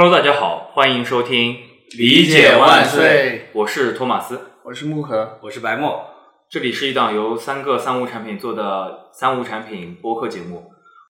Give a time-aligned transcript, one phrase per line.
[0.00, 1.56] Hello，大家好，欢迎收听
[1.98, 6.06] 理解万岁，我是托马斯，我是木可，我是白墨。
[6.48, 10.70] 这里是一档由三个三无产品做的三无产品播客节目。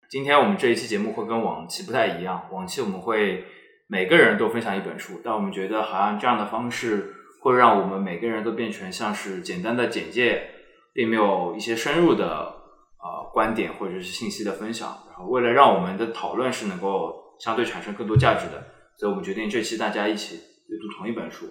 [0.10, 3.46] 今天我们这一期节目会跟往期不太一样，往期我们会
[3.88, 10.46] 每个人都分享一本书，但我们觉得好像这样的方式会让我们每个人都变成像是简单的简介，
[10.92, 12.26] 并没有一些深入的
[13.02, 14.90] 呃观点或者是信息的分享。
[15.08, 18.62] 然后为了让我们的讨论是能够相对产生更多价值的，
[18.98, 21.46] 所以我们决定这期大家一起阅读同一本书。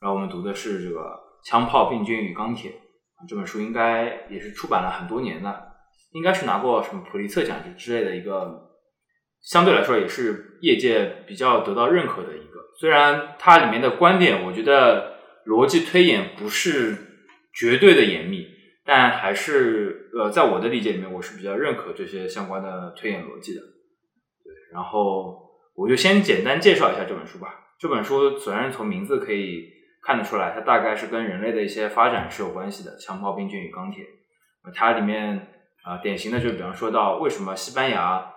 [0.00, 1.00] 然后我们读的是这个
[1.48, 2.70] 《枪炮、病菌与钢铁》
[3.28, 5.62] 这本书，应该也是出版了很多年了，
[6.12, 8.70] 应该是拿过什么普利策奖之类的一个，
[9.40, 12.60] 相对来说也是业界比较得到认可的一个。
[12.78, 16.96] 虽然它里面的观点，我觉得逻辑推演不是
[17.54, 18.46] 绝对的严密，
[18.84, 23.60] 但还是呃，在我的理解里面，我是比较认可这些相关的推演逻辑的。
[23.62, 25.45] 对，然后
[25.76, 27.66] 我就先简单介绍一下这本书吧。
[27.78, 29.68] 这本书虽然从名字可以
[30.02, 34.04] 看得出来，它大概是跟人类的一些发展是有关系的，《枪炮、病菌与钢铁》。
[34.74, 35.48] 它里面
[35.84, 38.32] 啊，典型的就比方说到为什么西班牙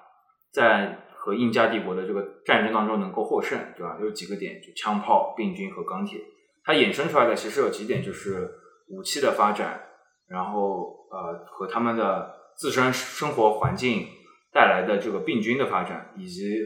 [0.51, 3.97] 在和印加帝国的这个战争当中能够获胜，对吧？
[4.01, 6.19] 有几个点，就枪炮、病菌和钢铁。
[6.63, 8.47] 它衍生出来的其实有几点，就是
[8.89, 9.81] 武器的发展，
[10.27, 14.05] 然后呃和他们的自身生活环境
[14.51, 16.59] 带来的这个病菌的发展，以及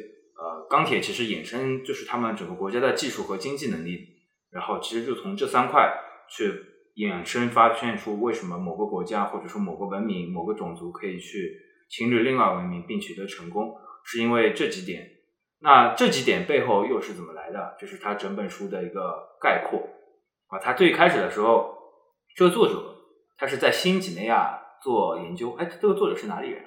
[0.43, 4.09] 呃钢铁其实衍生就是他们整个国家的技术和经济能力。
[4.51, 5.91] 然后其实就从这三块
[6.29, 6.51] 去
[6.95, 11.57] 衍生发现出为什么某个国家或者说某个文明、某个种族可以去
[11.89, 15.09] 侵略另外文明并取得成功，是因为这几点。
[15.59, 17.75] 那这几点背后又是怎么来的？
[17.79, 19.79] 这是他整本书的一个概括
[20.47, 20.59] 啊。
[20.59, 21.73] 他最开始的时候，
[22.35, 22.95] 这个作者
[23.37, 25.55] 他是在新几内亚做研究。
[25.57, 26.61] 哎，这个作者是哪里人？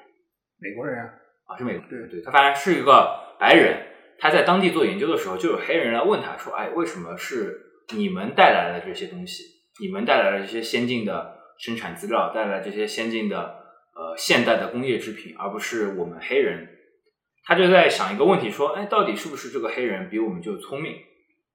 [0.59, 1.12] 美国人啊，
[1.44, 1.86] 啊，是美国。
[1.88, 3.86] 对对，他反正是一个白人。
[4.19, 7.62] 他在当地做研究的时候，就有黑人来问他说：“哎，为什么是？”
[7.94, 9.44] 你们带来了这些东西，
[9.80, 13.38] 你们带来了这些先进的生产资料，带来这些先进的
[13.94, 16.69] 呃现代的工业制品，而不是我们黑人。
[17.44, 20.97] 他就在想一个问题，说，哎，到底是不是这个黑人比我们就聪明，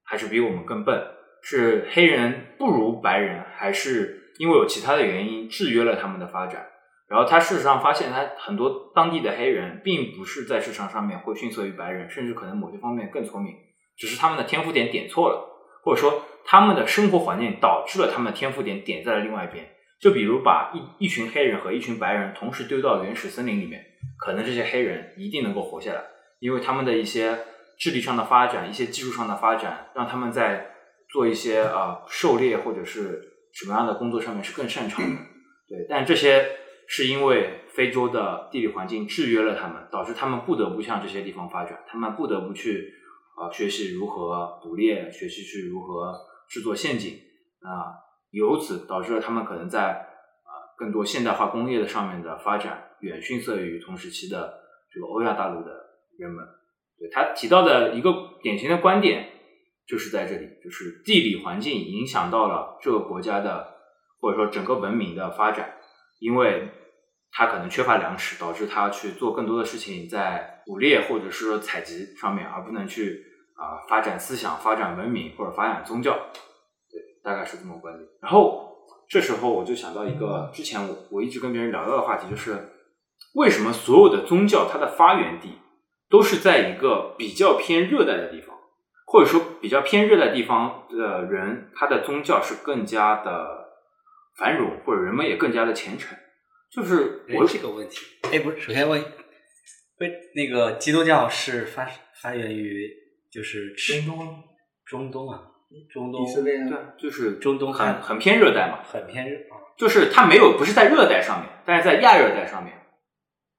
[0.05, 1.03] 还是比我们更笨？
[1.43, 6.65] 是黑人不如白人，还是因为有其他的原因制约了他们的发展？
[7.11, 13.53] 然后他事实上发现，他很多当地的黑人并不是在市场上面会逊色于白人，甚至可能某些方面更聪明，
[13.97, 15.49] 只是他们的天赋点点错了。
[15.83, 19.67] 或者说，他们的生活环境导致了他们的天赋点点在了另外一边。
[19.99, 23.83] 就比如把一一群黑人和一群白人同时丢到原始森林里面，
[24.17, 26.01] 可能这些黑人一定能够活下来，
[26.39, 27.37] 因为他们的一些
[27.77, 30.67] 智力上的发展、一些技术上的发展，让他们在
[31.09, 35.17] 做一些呃狩猎或者是什么样的工作上面是更擅长的。
[35.67, 36.45] 对，但这些
[36.93, 42.95] 是因为非洲的地理环境制约了他们，导致他们不得不向这些地方发展，他们不得不去。
[43.37, 46.13] 啊，学习如何捕猎，学习去如何
[46.49, 47.13] 制作陷阱
[47.61, 47.95] 啊，
[48.29, 54.59] 由此导致了他们可能在啊更多现代化工业的上面的发展远逊色于同时期的
[54.93, 55.71] 这个欧亚大陆的
[56.19, 56.45] 人们。
[56.99, 58.13] 对他提到的一个
[58.43, 59.29] 典型的观点
[59.87, 63.75] 就是在这里，就是地理环境影响到了这个国家的
[64.19, 65.77] 或者说整个文明的发展，
[66.19, 66.69] 因为
[67.31, 73.27] 他可能缺乏粮食，导致他去做更多的事情在捕猎或者是说采集上面，而不能去。
[73.53, 76.13] 啊，发展思想、发展文明或者发展宗教，
[76.89, 78.09] 对，大概是这么观点。
[78.19, 78.75] 然后
[79.07, 82.57] 这时候我就想到一个之前我我一直跟别人聊到的话题，就是
[83.35, 85.59] 为什么所有的宗教它的发源地
[86.09, 88.57] 都是在一个比较偏热带的地方，
[89.05, 93.75] 或者说比较偏热带地方的人，他的宗教是更加的
[94.39, 96.17] 繁荣，或者人们也更加的虔诚。
[96.73, 97.97] 就是我这个问题，
[98.31, 99.01] 哎，不是，首先问，
[99.99, 101.87] 为那个基督教是发
[102.21, 103.01] 发源于。
[103.33, 104.43] 就是中东，
[104.85, 105.39] 中东啊，
[105.89, 109.39] 中东，以色列对，就是中东很很偏热带嘛，很偏热，
[109.77, 112.73] 就是它没有不是在热带上面，但是在亚热带上面，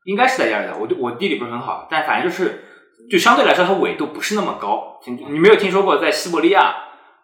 [0.05, 0.77] 应该是在亚热带。
[0.77, 2.65] 我我地理不是很好，但反正就是
[3.11, 5.01] 就相对来说它纬度不是那么高。
[5.07, 6.75] 你没有听说过在西伯利亚，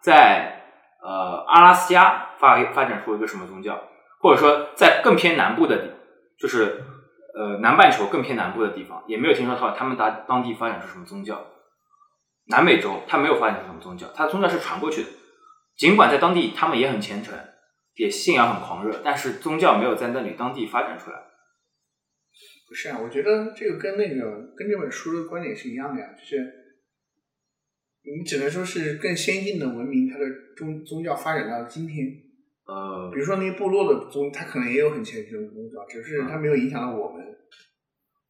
[0.01, 0.63] 在
[1.03, 3.79] 呃阿拉斯加发发展出一个什么宗教，
[4.19, 5.91] 或者说在更偏南部的地，
[6.37, 6.83] 就是
[7.33, 11.47] 呃南半球更偏南部的地方，也没有听说他他们当当地发展出什么宗教。
[12.47, 15.09] 南美洲，它没有发展出什么宗教，它的宗教是传过去的。
[15.77, 17.37] 尽管在当地他们也很虔诚，
[17.93, 21.17] 也信仰很狂热，但是宗教没有在那里当地发展出来。
[22.67, 26.37] 不是啊，我觉得这个跟那个跟这本书的观点是一样的呀，就是
[28.03, 30.25] 你只能说是更先进的文明，它的
[30.57, 32.28] 宗宗教发展到今天。
[32.69, 37.25] 呃，比如说那些部落的宗，他可能也有很虔诚的宗教，只是他没有影响到我们。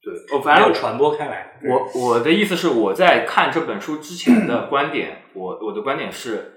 [0.01, 1.59] 对，哦反正要传播开来。
[1.61, 6.53] 我我的意思是，我在看这本书之前的观点，我我的观点是，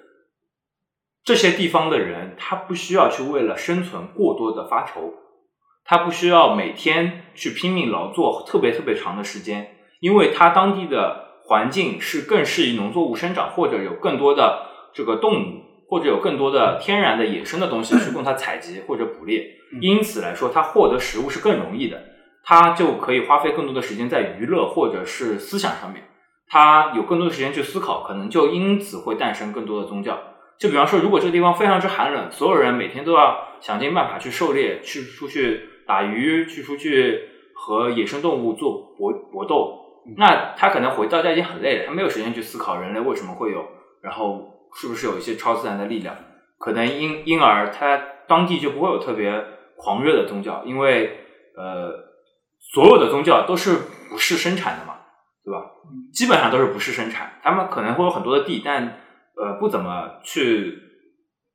[1.25, 5.14] 这些地方的人他不需要去为了生存过多的发愁，
[5.85, 15.62] 他不需要每天去拼命劳作特别特别长的时间，因为他当地的环境是更适宜农作物生长，或者有更多的这个动物，
[15.93, 19.47] 或者有更多的天然的野生的东西去供它采集或者捕猎，
[19.83, 22.03] 因此来说，它获得食物是更容易的。
[22.43, 26.03] 它就可以花费更多的时间在娱乐或者是思想上面，
[26.49, 30.19] 它有更多的时间去思考，可能就因此会诞生更多的宗教。
[30.59, 37.21] 就比方说，如果这个地方非常之寒冷，所有人每天都要想尽办法去狩猎，去出去打鱼，去出去
[37.55, 39.79] 和野生动物做搏搏斗，
[40.17, 43.62] 那他可能回到家已经很累了，他没有时间去思考人类为什么会有，
[44.00, 46.17] 然后是不是有一些超自然的力量，
[46.59, 47.97] 可能因因而他
[48.27, 49.45] 当地就不会有特别
[49.77, 51.19] 狂热的宗教，因为
[51.57, 52.13] 呃。
[52.75, 53.77] 所有的宗教都是
[54.09, 54.95] 不是生产的嘛，
[55.45, 55.67] 对吧？
[56.15, 59.01] 基本上都是不是生产，他们可能会有很多的地，但
[59.37, 60.79] 呃不怎么去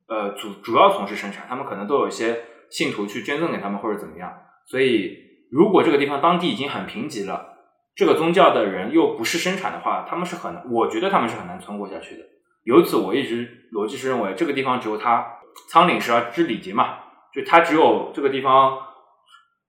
[0.06, 4.30] 呃主主要从事生产，他们可能都有一些信徒去捐赠给他们或者怎么样。
[4.66, 5.16] 所以
[5.50, 7.56] 如果这个地方当地已经很贫瘠了，
[7.96, 12.22] 这个宗教的人又不是生产的话，他们是很难，我觉得他们是很难存活下去的。
[12.68, 15.26] 由此我一直逻辑是认为，这个地方只有它
[15.70, 16.98] 仓廪实而知礼节嘛，
[17.34, 18.84] 就它只有这个地方。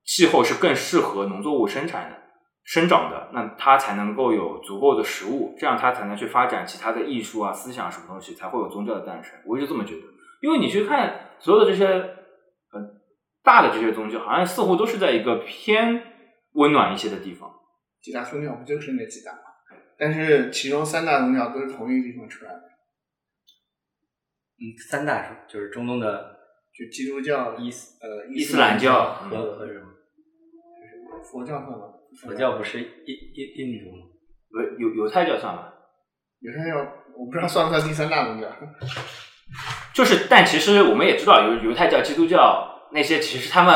[0.06, 2.18] 气候是更适合农作物生产的、
[2.64, 9.36] 生长的，那它才能够有足够的食物，这样它才能去发展其他的艺术啊、思想什么东西，才会有宗教的诞生。
[9.46, 10.08] 我一直这么觉得，
[10.42, 12.82] 因为你去看所有的这些呃
[13.44, 16.02] 大的这些宗教，好像似乎都是在一个偏
[16.54, 17.48] 温暖一些的地方。
[18.02, 19.38] 几大宗教不就是那几大吗？
[20.00, 22.64] 但是其中三大宗教都是同一个地方出来的。
[24.60, 26.38] 嗯，三大是就是中东的，
[26.74, 29.86] 就基督教、伊斯呃伊斯兰教和和什么？
[31.24, 31.86] 佛教算吗？
[32.22, 34.04] 佛教不是印印印度吗？
[34.52, 35.74] 不，犹犹太教算吗？
[36.42, 36.78] 犹太教
[37.18, 38.48] 我不知道算不算第三大宗教。
[39.94, 43.74] 就是，但其实我们也知道，犹犹太教、基督教那些，其实他们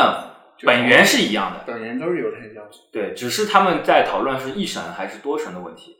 [0.62, 2.68] 本源是一样的，本源都是犹太教。
[2.92, 5.96] 对，只是他们在讨论是一神还是多神的问题。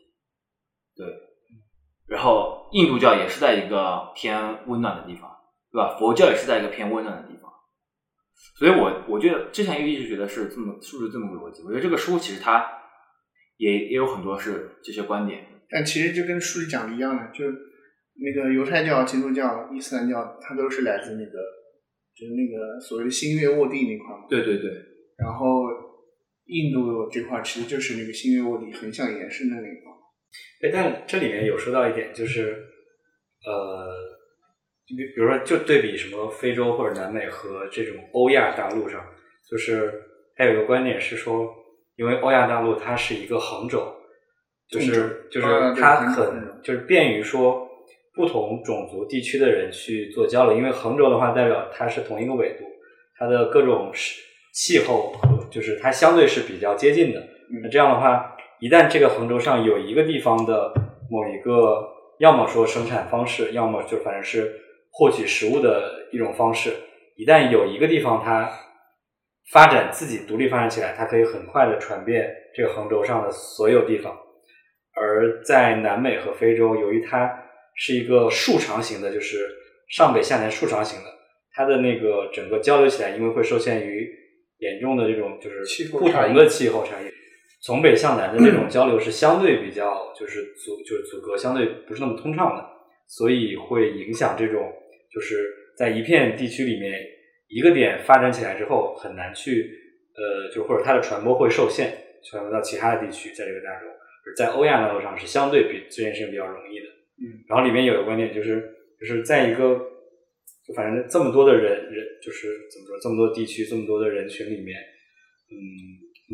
[0.97, 1.07] 对，
[2.07, 5.31] 然后印度教也是在一个偏温暖的地方，
[5.73, 5.97] 对吧？
[5.99, 7.51] 佛教也是在一个偏温暖的地方。
[8.59, 11.63] 所以，我我觉得之前一直觉得是这么，是不是这么个逻辑？
[11.63, 12.67] 我觉得这个书其实它
[13.57, 21.39] 也也有很多是这些观点，但其实就跟书里讲的一样的，就那个犹太教、基督教、伊斯兰教，它都是来自那个，
[22.15, 24.27] 就是那个所谓的新月沃地那块嘛。
[24.29, 24.71] 对对对。
[25.17, 25.65] 然后
[26.47, 29.94] 印度这块其实就是那个新月沃地横向延伸的那块。
[30.61, 32.65] 对，但这里面有说到一点，就是
[33.47, 34.15] 呃。
[34.87, 39.03] 比比如说，就对比什么非洲或者南美和这种欧亚大陆上，
[39.51, 39.91] 就是
[40.37, 41.49] 还有一个观点是说，
[41.97, 43.97] 因为欧亚大陆它是一个横轴，
[44.69, 47.67] 就是就是它很就是便于说
[48.15, 52.67] 不同种族地区的人去做交流，因为横轴的话代表它是同一个纬度，
[53.19, 53.91] 它的各种
[54.53, 57.27] 气候和就是它相对是比较接近的。
[57.63, 58.34] 那这样的话，
[58.65, 60.73] 一旦这个横轴上有一个地方的
[61.11, 61.87] 某一个，
[62.19, 64.61] 要么说生产方式，要么就反正是。
[64.97, 66.73] 获取食物的一种方式，
[67.17, 68.49] 一旦有一个地方它
[69.51, 74.17] 发展自己独立发展起来，它可以很快的传遍这个横轴上的所有地方。
[74.95, 77.29] 而在南美和非洲，由于它
[77.75, 79.45] 是一个竖长型的，就是
[79.91, 81.11] 上北下南竖长型的，
[81.55, 84.09] 它的那个整个交流起来，因为会受限于
[84.59, 87.07] 严重的这种就是不同的气候差异，
[87.65, 92.63] 从北向南的这种交流是相对比较就是阻就是阻隔相对不是那么通畅的，
[93.09, 94.71] 所以会影响这种。
[95.11, 96.93] 就是在一片地区里面，
[97.47, 99.71] 一个点发展起来之后，很难去
[100.17, 101.97] 呃，就或者它的传播会受限，
[102.29, 103.87] 传播到其他的地区，在这个大洲，
[104.37, 106.87] 在欧亚大陆上是相对比这件事情比较容易的。
[107.23, 108.61] 嗯，然后里面有个观点就是，
[108.99, 109.79] 就是在一个
[110.67, 114.77] 就反正这么多的人人，就是怎么说，这么多地区，这么多的人群里面，
[115.47, 115.57] 嗯，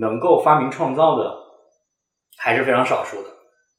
[0.00, 1.36] 能够发明创造的
[2.38, 3.28] 还是非常少数的，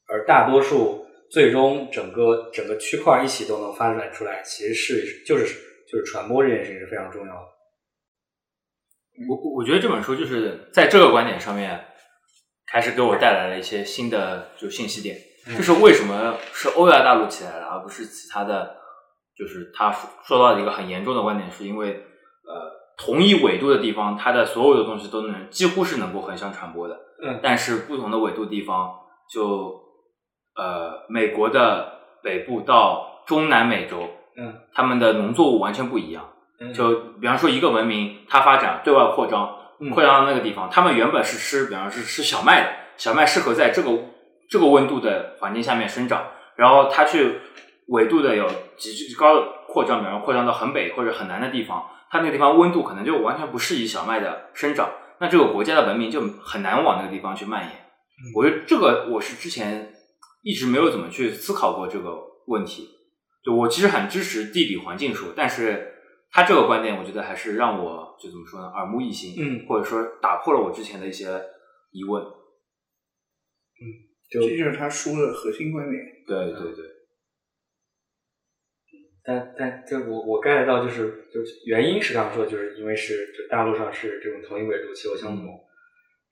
[0.08, 1.00] 而大多数。
[1.32, 5.46] 最终，整个整个区块一起都能发展出来，其实是就是
[5.90, 7.40] 就是传播这件事情是非常重要的。
[9.30, 11.86] 我我觉得这本书就是在这个观点上面，
[12.66, 15.16] 开始给我带来了一些新的就信息点，
[15.56, 18.76] 就是为什么是欧亚大陆起来了，而不是其他的？
[19.34, 19.90] 就是他
[20.26, 28.92] 说到的一个很严重的观点，是因为呃同一纬度的地方，它的所有的东西都能几乎是能够横向传播的，嗯，但是不同的纬度地方
[29.32, 29.80] 就。
[30.54, 34.06] 呃，美国的北部到中南美洲，
[34.36, 36.28] 嗯，他们的农作物完全不一样。
[36.60, 42.68] 嗯，就比方说一个文明，它发展对外扩张，嗯扩张到那个地方，他们原本是吃，比方说是吃小麦的，
[42.98, 43.98] 小麦适合在这个
[44.50, 46.22] 这个温度的环境下面生长，
[46.56, 47.40] 然后它去
[47.86, 48.46] 纬度的有
[48.76, 51.82] 极极高的扩张，比方扩张到很北或者很南的地方，
[52.12, 57.72] 它那个地方温度可能就完全不适宜小麦的生长，那这个国家的文明就很难往那个地方去蔓延。
[58.36, 59.94] 我觉得这个我是之前
[60.42, 62.86] 一直没有怎么去思考过这个问题。
[63.42, 65.94] 就我其实很支持地理环境说，但是
[66.30, 71.26] 他这个观点，我觉得还是让我就怎么说呢，耳目一新，嗯或者说打破了我之前的一些
[71.92, 72.22] 疑问。
[74.30, 75.98] 就这就是他书的核心观点。
[76.26, 76.84] 对对对，
[79.24, 85.46] 但但这我我 get 到就是就是原因是刚刚说，就是因为是就大陆上是这种同一纬度气候相同，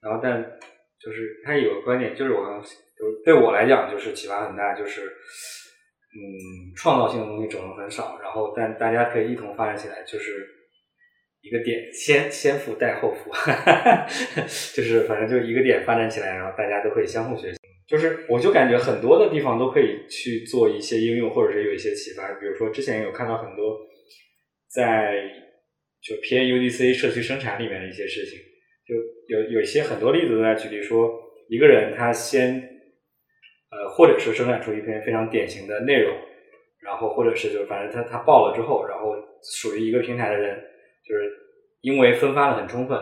[0.01, 0.59] 然后但
[0.99, 10.45] 就是他有个观点，就是我刚刚就是对我来讲就是启发很大，就是嗯创造性的东西种类很少，然后但大家可以一同发展起来，就是
[11.41, 13.31] 一个点先先富带后富，
[14.75, 17.60] 就是反正就一个点发展起来，然后大家都可以相互学习。
[17.91, 22.31] 就是我就感觉很多的地方都可以去做一些应用，或者是有一些启发。
[22.39, 23.77] 比如说之前有看到很多
[24.73, 25.29] 在
[26.01, 28.39] 就 PNUDC 社区生产里面的一些事情，
[28.87, 28.95] 就
[29.27, 31.11] 有有一些很多例子都在举例说，
[31.49, 32.61] 一个人他先
[33.71, 36.15] 呃，或者是生产出一篇非常典型的内容，
[36.79, 40.55] 然后或者是就反正他他爆了之后，然后属于一个平台的人，
[41.05, 41.29] 就是
[41.81, 42.97] 因为分发的很充分，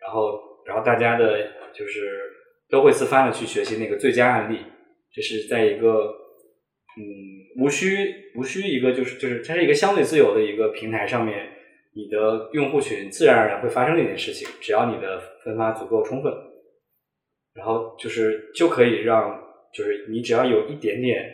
[0.00, 2.31] 然后然后大家的就是
[2.72, 4.60] 都会自发的去学习那个最佳案例，
[5.12, 5.88] 这是在一个
[6.96, 11.50] 嗯无需无需一个就是就是它是一个相对自由的一个平台上面，
[11.94, 16.32] 你的用户群自然而然会发生这件事情，只要你的分发足够充分，
[17.52, 19.38] 然后就是就可以让
[19.74, 21.30] 就是你只要有一点点，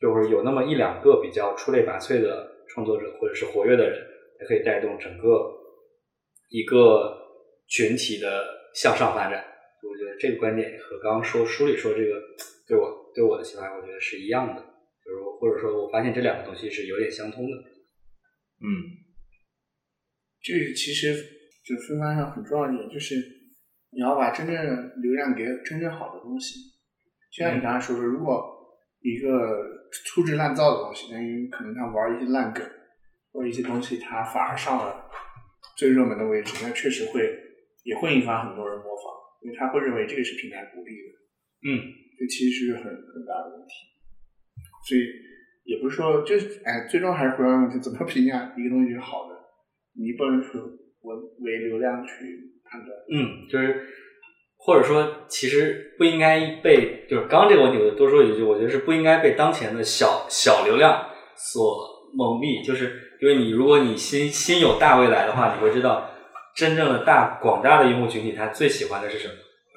[0.00, 3.98] 就是有那么一两个比较出类拔萃的创作者或者是活跃的人，
[4.40, 5.52] 也可以带动整个
[6.48, 7.18] 一个
[7.68, 9.44] 群体的向上发展。
[9.88, 12.20] 我觉得这个观点和刚刚说书里说这个
[12.66, 17.56] 对我对我的启发，我觉得是一样的，就是或者说我发现这两个东西是有点相通的。
[18.62, 18.66] 嗯
[20.42, 21.14] 这个其实
[21.64, 23.16] 就分发上很重要一点，就是
[23.90, 24.56] 你要把真正
[25.02, 26.58] 流量给真正好的东西。
[27.30, 28.58] 就像你刚才说的，如果
[29.00, 29.28] 一个
[30.06, 32.64] 粗制滥造的东西，那因为可能他玩一些烂梗
[33.32, 35.10] 或者一些东西，他反而上了
[35.76, 37.20] 最热门的位置，那确实会
[37.84, 39.09] 也会引发很多人模仿，
[39.42, 41.08] 因为他会认为这个是平台不利的。
[41.62, 41.68] 嗯，
[42.18, 43.72] 这其实是很很大的问题。
[44.88, 45.00] 所以
[45.64, 49.36] 也不是说就是哎，最终还是回到问题，怎么评价一个东西是好的？
[49.94, 50.60] 你不能说
[51.02, 52.10] 我为流量去
[52.64, 52.90] 判断。
[53.12, 53.86] 嗯，就是
[54.56, 62.64] 或者说，其实不应该被就是刚刚这个问题，我多说一句，我觉得是不应该被当前的小小流量所蒙蔽。
[62.64, 66.09] 就是因为你如果你心心有大未来的话，你会知道
[66.54, 69.34] 真正的大广大的用户群体他最喜欢的是什么，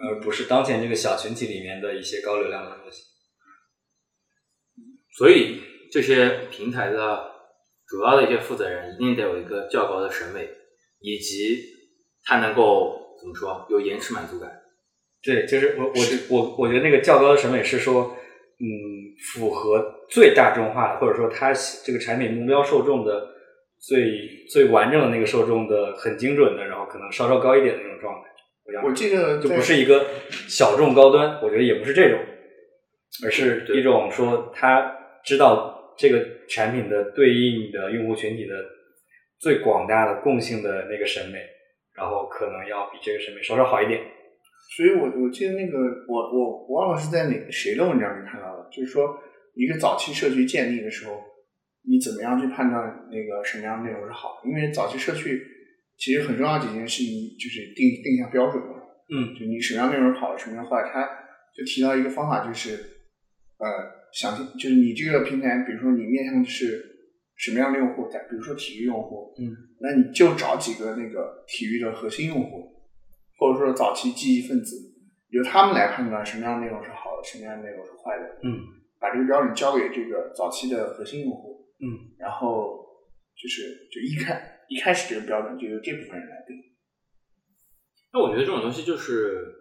[0.08, 3.04] 而不是当前这个小群体里面的一些高流量的东西。
[5.16, 5.62] 所以
[5.92, 7.32] 这些平台的
[7.88, 10.50] 主要的一些负责人一定得有一个较高的审美，
[11.00, 11.60] 以及
[12.24, 14.52] 他能够怎么说有延迟满足感。
[15.22, 15.92] 对，就是我我
[16.30, 18.18] 我我觉得那个较高的审美是说，
[18.60, 18.66] 嗯，
[19.32, 21.54] 符合最大众化的，或者说他
[21.86, 23.28] 这个产品目标受众的
[23.86, 28.30] 最最完整的那个受众的很精准的，然后可能稍稍高一点的那种状态。
[28.82, 30.06] 我记得就不是一个
[30.48, 32.20] 小众高端，我觉得也不是这种，
[33.26, 38.56] 而是一种说他知道这个产品的对应的用户群体的
[39.40, 41.40] 最广大的共性的那个审美，
[41.94, 44.00] 然后可能要比这个审美稍稍好一点。
[44.78, 49.20] 所以我我记得那个我我我忘了是在哪谁的文章里看到的，就是说
[49.56, 51.20] 一个早期社区建立的时候，
[51.86, 54.50] 你怎么样去判断那个什么样的内容是好的？
[54.50, 55.42] 因为早期社区
[55.98, 58.80] 其实很重要几件事情就是定定下标准嘛，
[59.12, 59.36] 嗯。
[59.36, 61.06] 就你什么样内容是好的，什么样坏的，他
[61.54, 62.72] 就提到一个方法，就是
[63.60, 63.68] 呃，
[64.14, 66.84] 想就是你这个平台，比如说你面向的是
[67.36, 72.72] 什么样的用户，在比如说体育用户，嗯，那你就找几个那个体育的核心用户，
[73.38, 74.76] 或者说早期记忆分子，
[75.30, 78.82] 由他们来判断什么样的内容是好的，什么样的内容是坏的，嗯。
[79.00, 82.80] 把这个标准交给这个早期的核心用户，嗯，然后
[83.36, 86.56] 就是就一开一开始这个标准就由这部分人来定。
[88.14, 89.54] 那我觉得这种东西就是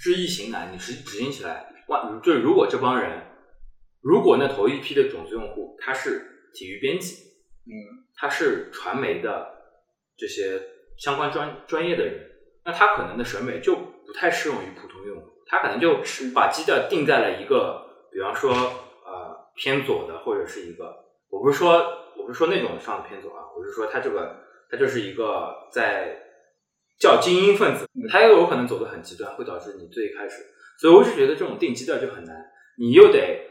[0.00, 3.22] 知易行难，你实执行起来，哇就是如果这帮人，
[4.00, 7.16] 如果那头一批的种子用户他是体育编辑，
[7.66, 9.46] 嗯，他是传媒的
[10.16, 10.62] 这些
[10.96, 12.30] 相关专专业的人，
[12.64, 15.98] 那他可能的审美就不太适用于普通用户，他可能就
[16.32, 20.94] 把基调定在了一个，比方说呃偏左的，或者是一个，
[21.32, 21.78] 我不是说
[22.18, 24.36] 我不是说那种上的偏左啊，我是说他这个
[24.70, 26.18] 他就是一个在
[27.00, 30.44] 叫精英分子，他又有可能走得很极端，会导致你最开始。
[30.78, 32.36] 所以我是觉得这种定基调就很难，
[32.78, 33.48] 你又得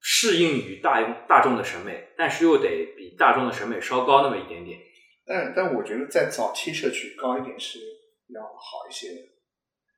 [0.00, 4.78] 适应于大大众的审美，但是又得比大众的审美稍高那么一点点。
[5.26, 7.80] 但但我觉得在早期社区高一点是
[8.28, 9.20] 要好一些的，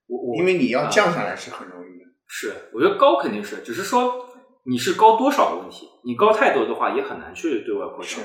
[0.06, 2.06] 我我因为你要降下来是很容易的。
[2.26, 4.27] 是，我觉得高肯定是，只是说
[4.68, 5.88] 你是高多少的问题。
[6.04, 8.22] 你高太多的话，也很难去对外扩张。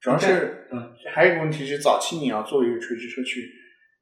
[0.00, 3.50] 主要是，嗯，还有一个问题是，早期你要做一个垂直社区，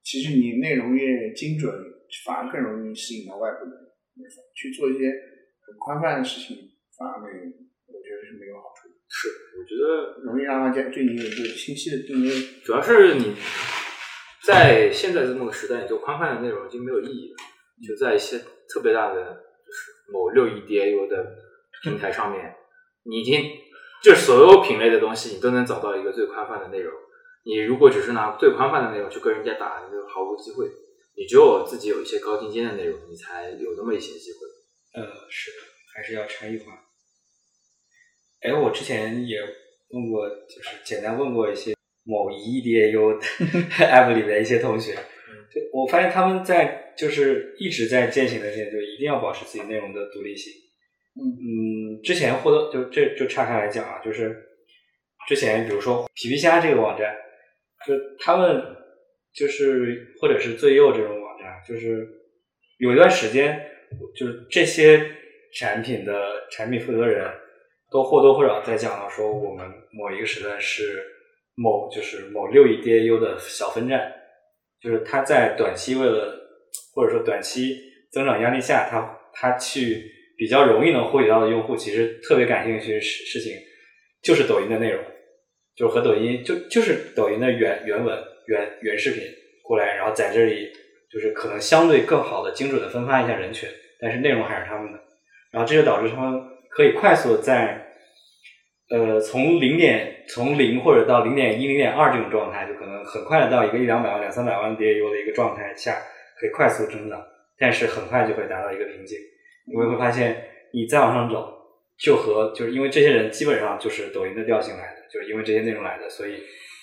[0.03, 1.73] 其实你内容越精准，
[2.25, 3.89] 反而更容易吸引到外部的人。
[4.55, 5.09] 去做一些
[5.65, 6.57] 很宽泛的事情，
[6.99, 7.45] 反而没有，
[7.87, 8.95] 我觉得是没有好处的。
[9.09, 12.29] 是，我觉得容易让大家对你有一个清晰的定位。
[12.65, 13.35] 主要是你
[14.43, 17.37] 在现在这么个时代，你做宽泛的内容已经没有意义了。
[17.87, 18.39] 就在一些
[18.69, 19.48] 特别大的，就是
[20.13, 21.37] 某六亿 DAU 的
[21.83, 22.55] 平台上面，
[23.05, 23.43] 你已经
[24.03, 26.93] 就所有品类的东西，你都能找到一个最宽泛的内容。
[27.45, 30.67] 你如果只是拿最宽泛的内容去跟人家打，你就毫无机会。
[31.17, 35.01] 你只有自己有一些高精尖的内容，你才有那么一些机会。
[35.01, 35.57] 呃，是的，
[35.95, 36.73] 还是要差异化。
[38.41, 39.41] 哎，我之前也
[39.91, 41.75] 问过，就是简单问过一些
[42.05, 43.19] 某一亿 DAU
[43.81, 44.97] app 里的一些同学，
[45.73, 50.53] 我发现他们在就是一直在践行的这些，就一定要保持自己内容的独立性。
[51.21, 54.37] 嗯之前获得就这就岔开来讲啊，就是
[55.27, 57.15] 之前比如说皮皮虾这个网站，
[57.87, 58.63] 就他们
[59.35, 62.07] 就是或者是最右这种网站，就是
[62.79, 63.61] 有一段时间，
[64.17, 65.11] 就是这些
[65.55, 67.29] 产品的产品负责人
[67.91, 71.03] 都或多或少在讲到说，我们某一个时段是
[71.57, 74.13] 某就是某六亿 DAU 的小分站，
[74.81, 76.35] 就是他在短期为了
[76.95, 77.77] 或者说短期
[78.13, 80.05] 增长压力下，他他去
[80.37, 83.53] 比较容易能获取到的用户，其实特别感兴趣事事情
[84.23, 85.03] 就是抖音的内容，
[85.77, 89.23] 就是和抖音就就是抖音的原原文原原视频
[89.65, 90.71] 过来，然后在这里
[91.11, 93.69] 就是可能相对更好的精准的分发一下人群，
[94.01, 94.99] 但是内容还是他们的，
[95.51, 97.88] 然后这就导致他们可以快速在
[98.91, 105.99] 呃从零点从零或者到零点一零点二这种状态，就可能很快的到一个一两百万两三百万 DAU 的一个状态下，
[106.41, 107.23] 可以快速增长，
[107.59, 109.19] 但是很快就会达到一个瓶颈，
[109.67, 111.53] 因为会发现你再往上走，
[111.99, 116.43] 就和就是因为这些人基本上就是抖音的调性来的，就是因为这些内容来的，所以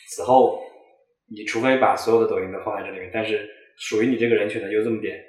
[0.10, 0.62] 此后
[1.30, 5.20] 你除非把所有的抖音都放在这里面，但是属于你这个人群的就这么点，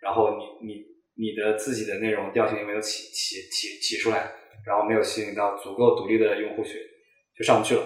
[0.00, 0.84] 然后你你
[1.18, 4.30] 你的自己的内容调性又没有起起起起出来，
[4.66, 6.74] 然后没有吸引到足够独立的用户群，
[7.38, 7.82] 就上不去了。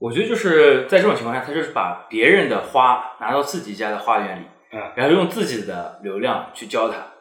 [0.00, 7.12] 我觉得就是在这种情况下，他就是把别人的花拿到自己家的花园里，嗯然后用自己的流量去浇它，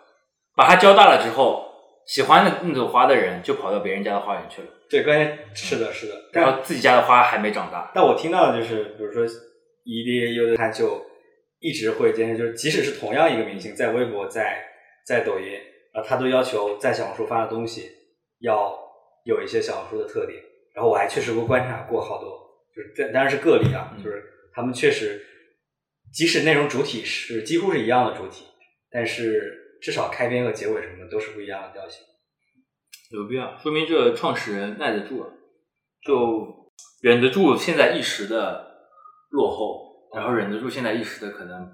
[0.55, 1.71] 把它浇大了之后，
[2.07, 6.15] 喜欢的那朵花的人就跑到别人家的花园去了，对，刚才是的，是的。
[6.33, 7.91] 然后自己家的花还没长大。
[7.93, 9.23] 但我听到的就是，比如说
[9.85, 11.05] EDAU 的，他就
[11.59, 14.63] 一直会坚持，就是即使是同样一个明星，在微博、在
[15.05, 15.59] 在抖音，
[15.93, 17.91] 啊，他都要求在小红书发的东西
[18.39, 18.77] 要
[19.23, 20.41] 有一些小红书的特点。
[20.73, 22.37] 然后我还确实过观察过好多，
[22.75, 24.23] 就是这当然是个例啊，嗯就是
[24.53, 25.25] 他们确实，
[26.13, 28.45] 即使内容主体是几乎是一样的主体，
[28.91, 32.05] 但是至少开篇和结尾什么的都是不一样的调性。
[33.09, 35.29] 有必要，说明这个创始人耐得住啊，
[36.05, 36.71] 就
[37.01, 38.67] 忍得住现在一时的
[39.31, 41.71] 落后，然后忍得住现在一时的可能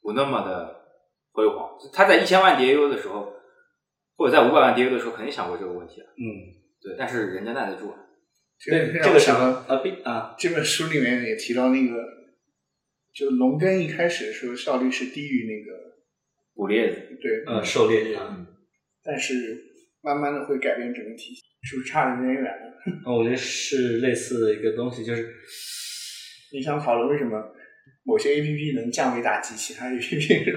[0.00, 0.86] 不那么的
[1.32, 1.76] 辉煌。
[1.92, 3.34] 他在一千万 DAU 的时候，
[4.16, 6.06] 或者在五百万 DAU 的时候，肯定想过这个问题啊。
[6.16, 6.24] 嗯，
[6.80, 7.98] 对，但是人家耐得住啊。
[8.58, 12.02] 这个这个想想啊，并啊，这本书里面也提到那个，
[13.14, 15.78] 就农耕一开始的时候效率是低于那个，
[16.54, 18.46] 捕猎的，对，呃，狩猎啊，嗯，
[19.04, 19.34] 但是
[20.00, 22.72] 慢慢的会改变整个体系，是不是差的有点远了？
[23.04, 25.34] 嗯我觉得是类似的一个东西，就是
[26.52, 27.52] 你想讨论为什么
[28.04, 30.52] 某些 A P P 能降维打击其他 A P P？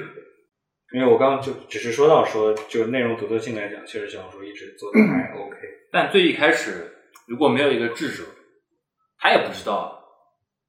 [0.93, 5.55] 因为我刚刚就只是说到说，就是内容独特性来讲，确实小红书一直做的还 OK。
[5.91, 6.91] 但最一开始
[7.27, 8.23] 如果没有一个智者，
[9.17, 10.03] 他也不知道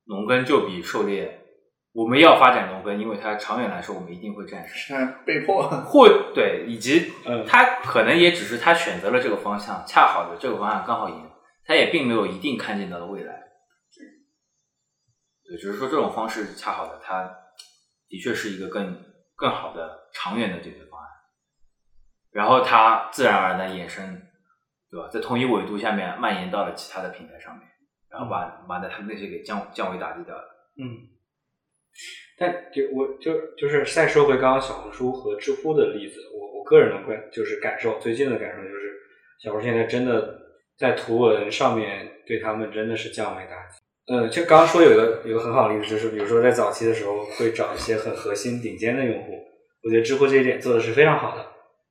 [0.04, 1.38] 农耕就比狩猎。
[1.92, 4.96] 我们要发展农耕，因为它长远来说我们一定会战胜。
[4.96, 5.68] 是被迫。
[5.68, 11.30] 或对，以及嗯他可能也只是他选择了这个方向，恰好的这个方向刚好赢，
[11.64, 13.42] 他也并没有一定看见到的未来。
[15.48, 17.28] 对，只是说这种方式恰好的，他
[18.08, 18.96] 的确是一个更
[19.40, 21.08] 更好的长远的解决方案。
[22.30, 24.20] 然后它自然而然衍生，
[24.90, 25.08] 对吧？
[25.08, 27.66] 在同一纬度下面蔓延到了其他的平台上面，
[28.10, 30.44] 然后把把他们那些给降降维打击掉了。
[30.76, 31.08] 嗯，
[32.38, 39.00] 但就我就就是再说回刚刚小红书和知乎的例子，我我个人的观就是感受，最近的感受就是，
[39.42, 40.38] 小红书现在真的
[40.76, 43.80] 在图文上面对他们真的是降维打击。
[44.10, 49.38] 呃，就刚刚说有一个有个很好的例子，就是比如说在早期的时候会找一些很核心、顶尖的用户，
[49.84, 51.42] 我觉得知乎这一点做的是非常好的。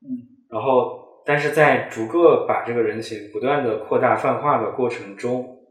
[0.01, 0.19] 嗯，
[0.51, 5.63] 然后，但是在逐个把这个人群不断的扩大泛化的过程中，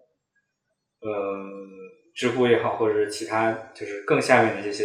[1.01, 1.11] 呃，
[2.15, 4.85] 知乎也好，或者是其他就是更下面的这些，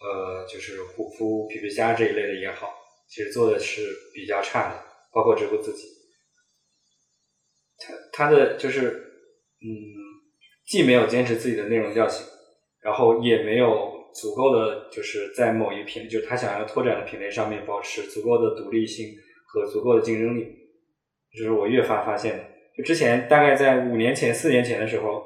[0.00, 2.72] 呃，就是虎扑、皮皮虾这一类的也好，
[3.06, 3.82] 其实做的是
[4.14, 5.88] 比较差的，包括知乎自己，
[7.76, 8.88] 它它的就是
[9.60, 9.68] 嗯，
[10.70, 12.24] 既没有坚持自己的内容调性，
[12.80, 19.08] 然后也没有足够的就是在某一品，就是他想要拓展的品类上面保持足够的独立性
[19.48, 20.46] 和足够的竞争力，
[21.36, 22.44] 这是我越发发现的。
[22.78, 25.24] 就之前大概在五年前、四年前的时候，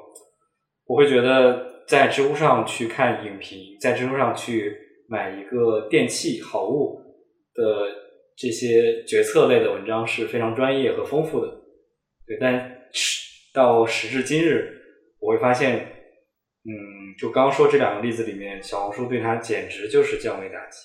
[0.85, 4.75] 我会觉得在知乎上去看影评，在知乎上去
[5.07, 6.99] 买一个电器好物
[7.53, 7.85] 的
[8.35, 11.47] 这些决策类的文章是非常专业和丰富的。
[12.25, 12.89] 对，但
[13.53, 14.81] 到时至今日，
[15.19, 15.79] 我会发现，
[16.63, 20.77] 嗯，就刚刚说这两个例子里面，小红书对它简直就是降维打击。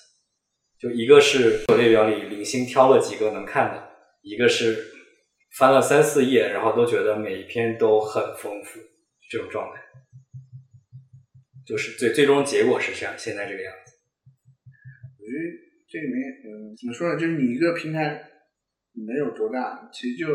[0.79, 3.91] 就一个是列表里零星挑了几个能看的，
[4.23, 4.75] 一个是
[5.57, 8.79] 翻了三四页，然后都觉得每一篇都很丰富，
[9.29, 9.79] 这种状态。
[11.67, 13.93] 就是最最终结果是这样，现在这个样子。
[15.19, 15.39] 我觉得
[15.87, 17.19] 这里面，嗯，怎么说呢？
[17.19, 18.23] 就是你一个平台
[19.07, 20.27] 能有多大，其实就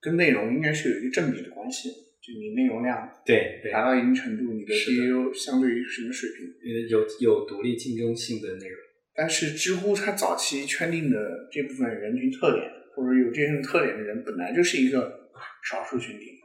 [0.00, 1.90] 跟内容应该是有一个正比的关系。
[2.24, 6.46] 就你内容量对对，达到一定程度，你的 DAU 相对于什么水平？
[6.64, 8.78] 呃有有独立竞争性的内容。
[9.14, 11.18] 但是知乎它早期圈定的
[11.52, 12.64] 这部分人群特点，
[12.96, 15.30] 或者有这种特点的人，本来就是一个
[15.70, 16.40] 少数群体。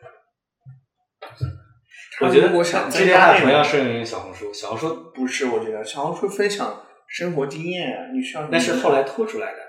[2.19, 4.53] 我觉得我想这句话增加内容，同样适用于小红书。
[4.53, 9.59] 小红书不是，我觉得小红书分享生活经验啊，你需要那是后来拖出来的。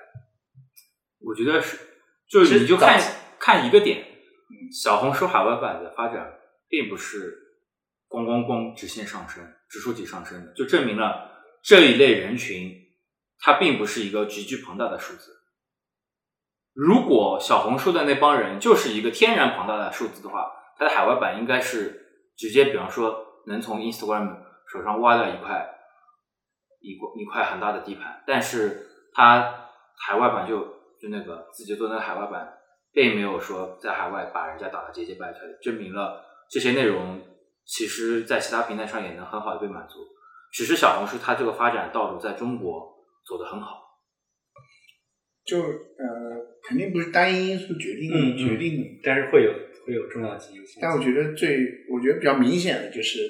[1.20, 1.78] 我觉得是，
[2.28, 3.00] 就是你就看
[3.38, 4.04] 看一个点，
[4.72, 7.36] 小红书海外版的发展并不是
[8.08, 11.30] 咣咣咣直线上升、指数级上升的，就证明了
[11.62, 12.72] 这一类人群
[13.38, 15.32] 它并不是一个极具庞大的数字。
[16.72, 24.38] 如果小红书的那帮人就是一个天然庞大的数字的话，它的海外版应该是直接，比方说能从 Instagram
[24.72, 25.68] 手上挖掉一块
[26.80, 30.60] 一块一块很大的地盘，但是它海外版就
[31.00, 32.59] 就那个自己做那个海外版，
[32.92, 37.20] 并没有说在海外把人家打得节节败退，证明了这些内容
[37.64, 39.98] 其实在其他平台上也能很好的被满足。
[40.52, 42.92] 只是小红书它这个发展道路在中国
[43.24, 43.80] 走得很好，
[45.44, 45.66] 就呃，
[46.68, 49.00] 肯定不是单一因素决定、嗯嗯决定的。
[49.04, 49.52] 但是会有
[49.86, 50.80] 会有重要级因素。
[50.82, 53.20] 但我觉得最，我觉得比较明显的就是，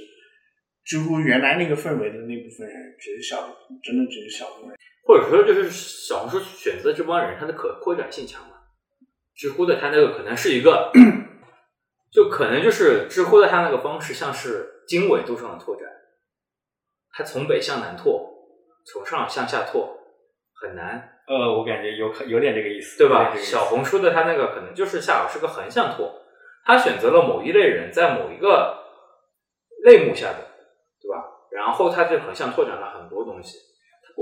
[0.83, 4.79] 知乎原来那个氛围的那部分人，只是小，真的只是小部分人。
[5.05, 8.55] 或者说就是小红书选择这帮人，他的可扩展性强嘛。
[9.41, 10.93] 知乎的它那个可能是一个，
[12.13, 15.89] 就可能就是知乎的它那个方式像是经纬度上的拓展，
[17.11, 18.35] 它从北向南拓，
[18.85, 19.97] 从上向下拓
[20.61, 23.35] 很难，呃，我感觉有可有点这个意思，对吧？
[23.35, 26.21] 小红书的它那个可能就是下是个横向拓，
[26.67, 28.85] 它选择了某一类人在某一个
[29.85, 30.49] 类目下的，
[31.01, 31.25] 对吧？
[31.51, 33.57] 然后它就横向拓展了很多东西。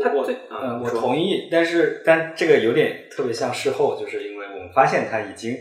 [0.03, 5.57] 它我最呃，嗯，我同意，但是但这个有点特别像事后，就是因为我们发现它已经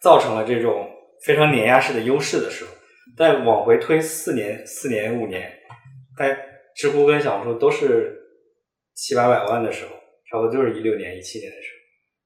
[0.00, 0.88] 造成了这种
[1.24, 2.70] 非常碾压式的优势的时候，
[3.16, 5.52] 再往回推四年、四年、五年，
[6.16, 6.36] 在
[6.74, 8.18] 知乎跟小红书都是
[8.94, 9.90] 七八百万的时候，
[10.30, 11.70] 差不多就是一六年、一七年的时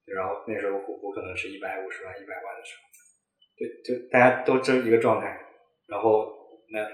[0.07, 2.81] 候，然后那时候虎扑可能是一百五十万、一百万的时候，
[3.57, 5.27] 对，就大家都这一个状态，
[5.87, 6.27] 然后
[6.71, 6.87] 那。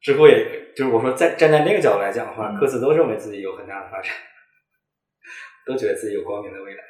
[0.00, 4.12] 知乎也就是我说，在站在那个角度来讲的话，嗯各自都认为自己有很大的发展，
[5.66, 6.80] 都觉得自己有光明的未来。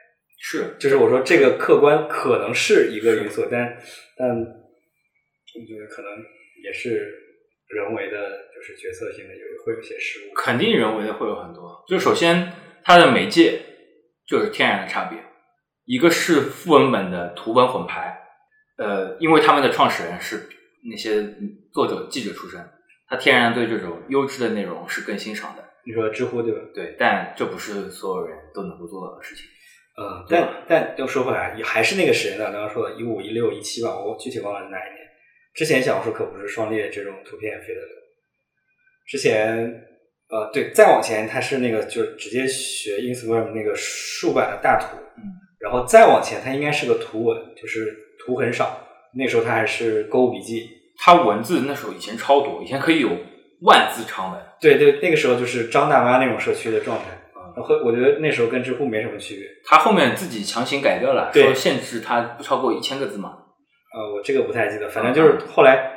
[0.42, 3.76] 是就是我说这个客观可能是一个因素，但
[4.16, 6.10] 但我觉得可能
[6.64, 6.90] 也是
[7.66, 10.32] 人为的，就是决策性的有会有些失误。
[10.34, 11.84] 肯定人为的会有很多。
[11.88, 13.60] 就首先它的媒介
[14.26, 15.18] 就是天然的差别，
[15.84, 18.18] 一个是副文本的图文混排，
[18.78, 20.48] 呃，因为他们的创始人是
[20.90, 21.22] 那些
[21.72, 22.60] 作者记者出身，
[23.10, 25.64] 他天然对这种优质的内容是更欣赏的。
[25.84, 26.60] 你说知乎对吧？
[26.72, 29.44] 对，但这不是所有人都能够做到的事情。
[30.00, 35.00] 嗯，但但又说回来，也还是那个时间段，刚刚说的一五、一六、一七吧，我具体忘了是哪一年。
[35.52, 37.88] 之前小红书可不是双列这种图片飞的流，
[39.08, 39.58] 之前
[40.28, 45.24] 呃对，再往前它是那个就是直接学 Instagram 那个竖版的大图，嗯，
[45.58, 50.70] 然后再往前它应该是个图文，就是图很少，那时候它还是购物笔记，
[51.02, 53.08] 它文字那时候以前超多，以前可以有
[53.62, 54.40] 万字长文。
[54.60, 59.46] 对对，那个时候就是张大妈那种社区的状态，嗯然后我觉得那时候跟知乎没什么区别。
[59.64, 63.38] 他后面自己强行改掉了，对说限制它不超过一千个字嘛。
[63.92, 65.90] 呃，我这个不太记得，反正就是后来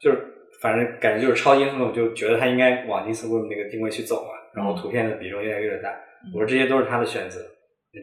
[0.00, 0.18] 就是
[0.60, 5.88] 反正感觉就是超音速，就觉得它应该往 Instagram 那个定位去走嘛，然后图片的比重越来越大。
[6.34, 7.40] 我说这些都是他的选择。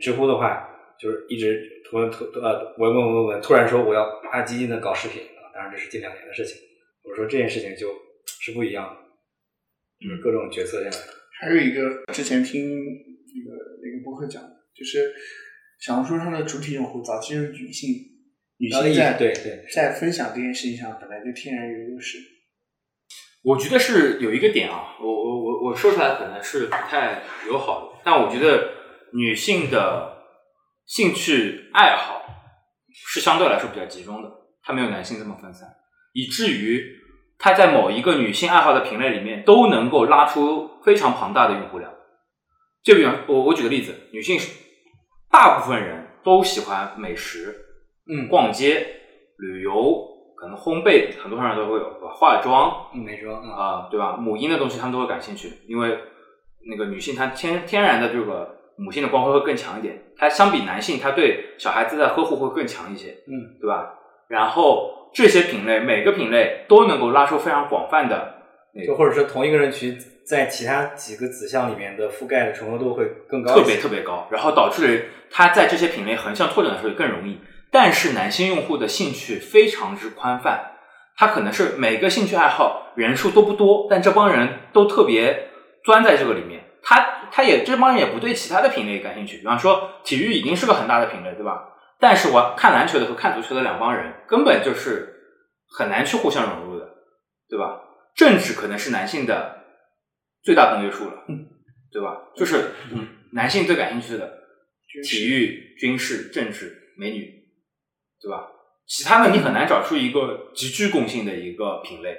[0.01, 0.67] 知乎的话，
[0.99, 6.55] 就是一直突突呃文文文文，突然说我要啊激进的搞视频啊，当然这是近两年的事情。
[7.01, 7.89] 我说这件事情就
[8.41, 8.95] 是不一样的，
[9.99, 11.03] 就是各种决策下来。
[11.39, 14.43] 还有一个之前听那个那个博客讲，
[14.75, 15.11] 就是
[15.79, 17.89] 小红书上的主体用户早期是女性，
[18.57, 22.19] 女性在对对在分享这件事情上本来就天然有优势。
[23.43, 28.73] 我觉得是有一个点啊，我我我我说出来可能是不太友好的，但我觉得
[29.13, 30.25] 女性的
[30.85, 32.21] 兴趣爱好
[32.91, 34.29] 是相对来说比较集中的，
[34.67, 35.65] 它没有男性这么分散，
[36.11, 36.83] 以至于
[37.39, 41.89] 它在某一个女性爱好的品类里面都能够拉出非常庞大的用户量。
[42.83, 44.37] 就比方我我举个例子，女性
[45.31, 47.55] 大部分人都喜欢美食，
[48.11, 48.85] 嗯逛街、
[49.37, 54.17] 旅游，可能烘焙很多人都会有，对吧化妆，嗯美妆啊啊、对吧？
[54.17, 55.97] 母婴的东西他们都会感兴趣，因为
[56.69, 63.93] 那个女性她天天然的这个母性的光辉会更强一点，她相比男性，她对小孩子的呵护会更强一些，嗯对吧？
[64.27, 68.35] 然后这些品类每个品类都能够拉出非常广泛的
[68.85, 77.39] 就或者是同一个人群在其他几个子项里面的覆盖的重合度会更高特别特别高，然后导致它在这些品类横向拓展的时候也更容易。
[77.71, 80.73] 但是男性用户的兴趣非常之宽泛，
[81.17, 85.49] 他可能是每个兴趣爱好人数都不多，但这帮人都特别
[85.83, 86.63] 钻在这个里面。
[86.83, 91.63] 他他也这帮人也不对其他的品类感兴趣，比方说体育已经是个很大的品类，对吧？
[91.99, 95.13] 但是我看篮球的和看足球的两帮人根本就是
[95.77, 96.85] 很难去互相融入的，
[97.49, 97.81] 对吧？
[98.15, 99.63] 政治可能是男性的
[100.43, 101.47] 最大公约数了，嗯，
[101.91, 102.17] 对吧？
[102.35, 104.31] 就是嗯，男性最感兴趣的
[105.03, 107.25] 体育、军事、政治、美女，
[108.21, 108.47] 对吧？
[108.87, 112.15] 其他的你很难找出一个极具共性的一个品类，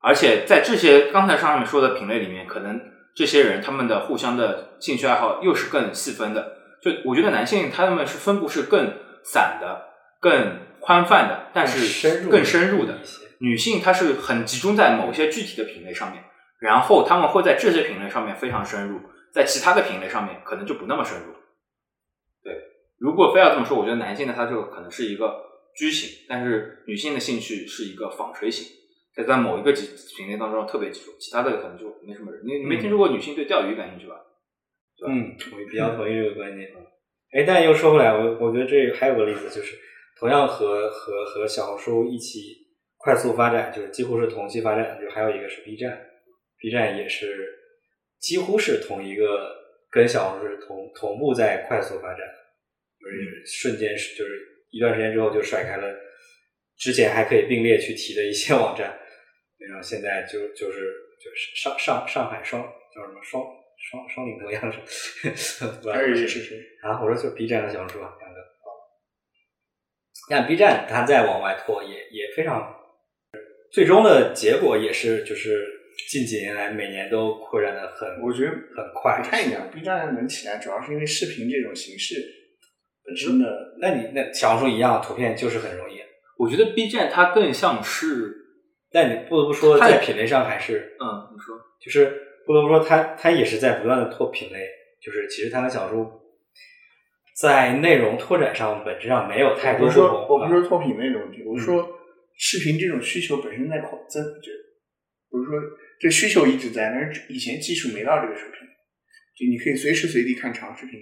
[0.00, 2.80] 而且在这些刚才上面说的品类里面，可能
[3.14, 6.56] 这些人他们的互相的兴趣爱好又是更细分的。
[6.80, 8.90] 就我觉得男性他们是分布是更
[9.24, 9.88] 散的、
[10.20, 12.98] 更宽泛的，但是更深入的。
[13.40, 16.24] 女性她是很集中在某些具体的品类上面，
[16.60, 19.00] 然后他们会在这些品类上面非常深入，
[19.32, 21.32] 在其他的品类上面可能就不那么深入。
[22.42, 22.52] 对，
[22.98, 25.40] 如果非要这么说，我觉得男性的他就可能是一个
[25.76, 28.66] 居型，但是女性的兴趣是一个纺锤型，
[29.14, 32.42] 在在某一个集品类当中特别集中，其他的可能就没什么人。
[32.44, 34.16] 你你没听说过女性对钓鱼感兴趣吧？
[35.06, 36.68] 嗯，我比较同意这个观点。
[37.30, 39.76] 哎，但又说回来，我我觉得这个还有个例子，就是
[40.18, 46.06] 同样和和和小红书一起快速发展，就是几乎是同期发展的，就还有一个是 B 站
[46.58, 47.48] ，B 站也是
[48.18, 49.54] 几乎是同一个
[49.90, 52.20] 跟小红书同同步在快速发展，
[52.98, 55.94] 就是瞬间是就是一段时间之后就甩开了
[56.78, 58.98] 之前还可以并列去提的一些网站，
[59.68, 63.44] 然后现在就就是就是上上上海双叫什么双
[63.78, 66.08] 双双领头羊是，不知道还有？
[66.82, 68.38] 啊，我说就 B 站和小红书啊，两个。
[70.28, 72.74] 像 B 站，它再往外拓也也非常，
[73.72, 75.66] 最终的结果也是就是
[76.10, 79.22] 近几年来每年都扩展的很，我觉得很快。
[79.22, 79.70] 不太一样。
[79.72, 82.16] B 站能起来，主要是因为视频这种形式
[83.04, 83.46] 本身的。
[83.80, 85.98] 那你那小红书一样，图片就是很容易。
[86.36, 88.32] 我觉得 B 站它更像是，
[88.92, 94.58] 但你不得不说，在品类上还是嗯，你说，就是不得不说他他也是在不断的拓品类。
[95.00, 96.20] 就是其实他的小说
[97.40, 100.40] 在内容拓展上本质上没有太我不是说多不同。
[100.40, 101.88] 我不是说拓品类的问题，我是说
[102.36, 104.50] 视频这种需求本身在扩增，就
[105.30, 105.54] 不是说
[106.00, 108.66] 这需求一直在，但是以前技术没到这个水平，
[109.36, 110.98] 就你可以随时随地看长视频。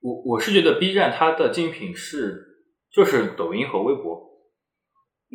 [0.00, 2.44] 我我是觉得 B 站它的竞品是
[2.92, 4.20] 就是抖音和微博，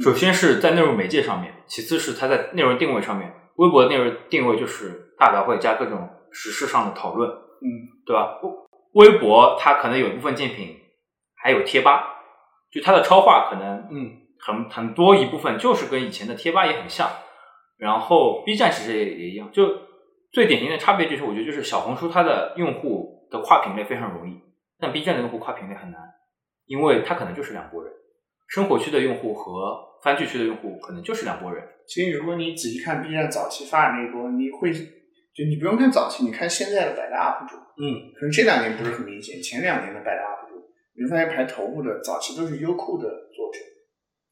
[0.04, 3.34] 首先是在内容媒介上面，其次是它在内容定位上面。
[3.56, 7.68] 微博的内容定位就是大杂烩加各种时事上的讨论，嗯，
[8.06, 8.40] 对吧？
[8.94, 10.78] 微微博它可能有一部分竞品
[11.36, 12.22] 还有贴吧，
[12.72, 17.10] 就它的超话可能嗯很很多一部分就是跟以前的贴吧也很像。
[17.78, 19.68] 然后 B 站其实也也一样，就
[20.32, 24.40] 最典型的差别就是我觉得就是小红书它的用户的跨品类非常容易，
[24.80, 26.00] 但 B 站的用户跨品类很难，
[26.68, 27.92] 因为它可能就是两拨人，
[28.48, 31.68] 生活区的用户和番剧区的用户可能就是两拨人。
[31.86, 34.72] 其实如果你仔细看 B 站早期发展那一波，你会
[35.36, 38.16] 就你不用看早期，你看现在的百大 UP 主，嗯。
[38.16, 40.56] 可能这两年不是很明显，前两年的百大 UP 主，
[40.96, 43.04] 你会发现排头部的早期都是优酷的
[43.36, 43.60] 作者，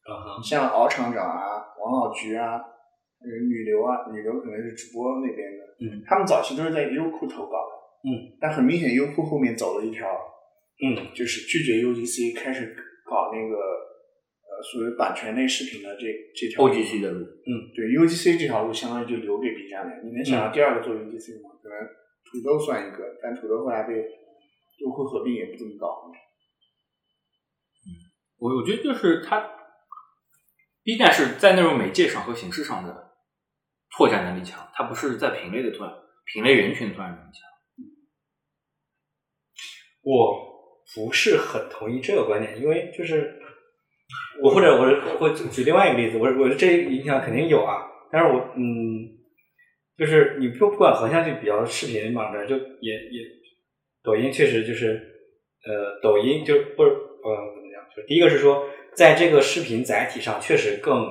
[0.08, 0.42] 啊哈。
[0.42, 10.08] 像敖厂长啊、王老菊啊、呃女流啊，女流可能是直播那边的，嗯，他们早期都是在优酷投稿的，嗯，但很明显优酷后面走了一条，
[10.80, 11.12] 嗯。
[11.14, 13.93] 就是拒绝 UGC，开始搞那个呃
[14.64, 20.02] 所谓版权类视频的这这条 OGC 的路，嗯对 UGC 这条路相当于就留给 B 站了。
[20.04, 21.50] 你能想到第二个做 UGC 吗？
[21.62, 21.78] 可能
[22.26, 23.94] 土豆算一个，但土豆后来被
[24.80, 26.12] 优酷合并也不怎么搞。
[28.38, 29.50] 我我觉得就是它
[30.84, 33.12] B 站是在内容媒介上和形式上的
[33.96, 35.96] 拓展能力强，它不是在品类的拓展、
[36.26, 37.42] 品类人群的拓展能力强。
[40.02, 43.40] 我不是很同意这个观点，因为就是
[44.42, 49.08] 我或者我我举另外一个例子，我我这影响肯定有啊，但是我嗯，
[49.98, 53.22] 就是你不不管横向就比较视频网站，就也也
[54.04, 55.00] 抖音确实就是
[55.66, 61.06] 呃抖音就不是呃怎么讲，就第一个是说在这个视频载体上确实更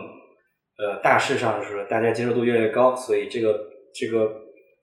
[0.79, 3.59] 呃大势上就是大家接受度越来越高，所以这个
[3.95, 4.31] 这个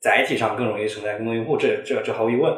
[0.01, 2.55] 载体上更容易承载更多用户，这这这毫无疑问。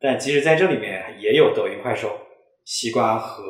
[0.00, 2.18] 但即使在这里面，也有抖音、快手、
[2.64, 3.42] 西瓜和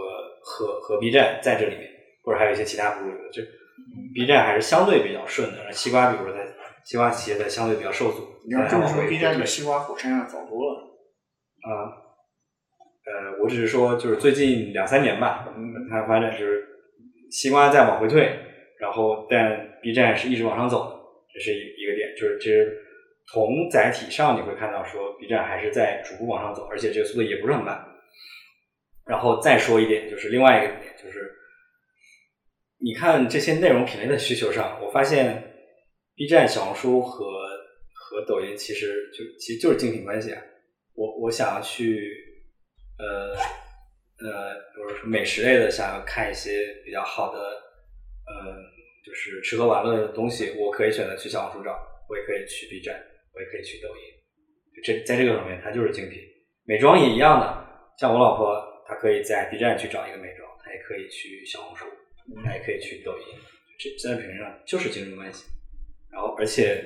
[0.48, 1.90] 和和 B 站在这里面，
[2.24, 3.18] 或者还有一些其他服务的。
[3.30, 3.42] 就
[4.14, 6.46] B 站还是相对比较顺的，西瓜比如说在
[6.84, 8.26] 西瓜企业在相对比较受阻。
[8.46, 10.80] 你要这么说，B 站比西瓜火山要早多了。
[11.68, 11.92] 啊，
[13.04, 16.64] 呃，我只是说，就是最近两三年吧，嗯，它发展就是
[17.30, 18.38] 西瓜在往回退，
[18.80, 20.96] 然后但 B 站是一直往上走的，
[21.34, 22.84] 这是一一个点，就是其实。
[23.30, 27.78] 同载体上你会看到说，B 站还是在逐步往上走，而且这个速度也不是很慢。
[29.08, 31.32] 然后再说一点，就是另外一个点，就是
[32.78, 35.54] 你看这些内容品类的需求上，我发现
[36.14, 37.24] B 站、小红书和
[37.94, 40.42] 和抖音其实就其实就是竞品关系啊。
[40.94, 42.10] 我我想要去
[42.98, 43.34] 呃
[44.24, 48.54] 呃，比如说美食类的，想要看一些比较好的呃，
[49.04, 51.72] 就是吃喝玩乐的东西，我可以选择去小红书找，
[52.08, 52.94] 我也可以去 B 站。
[53.34, 54.02] 我也可以去抖音，
[54.82, 56.18] 这在这个方面它就是精品。
[56.64, 57.46] 美妆也一样的，
[57.96, 61.84] 像我老婆，她可以在 B 站去找一个美妆，他也可以去小红书，
[62.42, 63.38] 他也可以去抖音，
[63.78, 65.44] 这在平台上就是竞争关系。
[66.10, 66.82] 然后，而且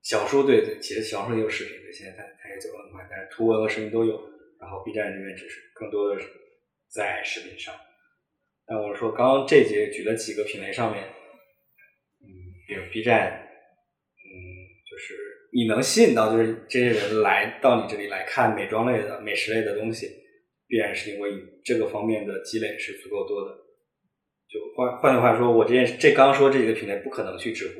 [0.00, 4.18] 小红书对对，其实小红书也有视频，现在它它也走得很快，但是图文和视频都有。
[4.58, 6.22] 然后 B 站这边只是更多的
[6.88, 7.74] 在视频上。
[8.64, 11.04] 但我说刚刚这节举了几个品类上面，
[12.22, 12.26] 嗯，
[12.66, 13.42] 比如 B 站。
[15.54, 20.08] 你能吸引到就是这些人来到你这里来看美妆类的、美食类的东西，
[20.66, 23.54] 必然是因为你这个方面的积累是足够多的。
[24.50, 27.74] 就换换句话说，我这件这刚说这几个品类不可能去知乎。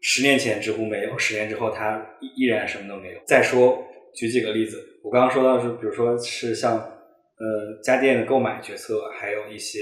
[0.00, 3.20] 十年前知乎没有，十年之后它依然什么都没有。
[3.26, 9.78] 再说举几个例子，我刚刚说到是，比如说是像呃家电的购买决策，还有一些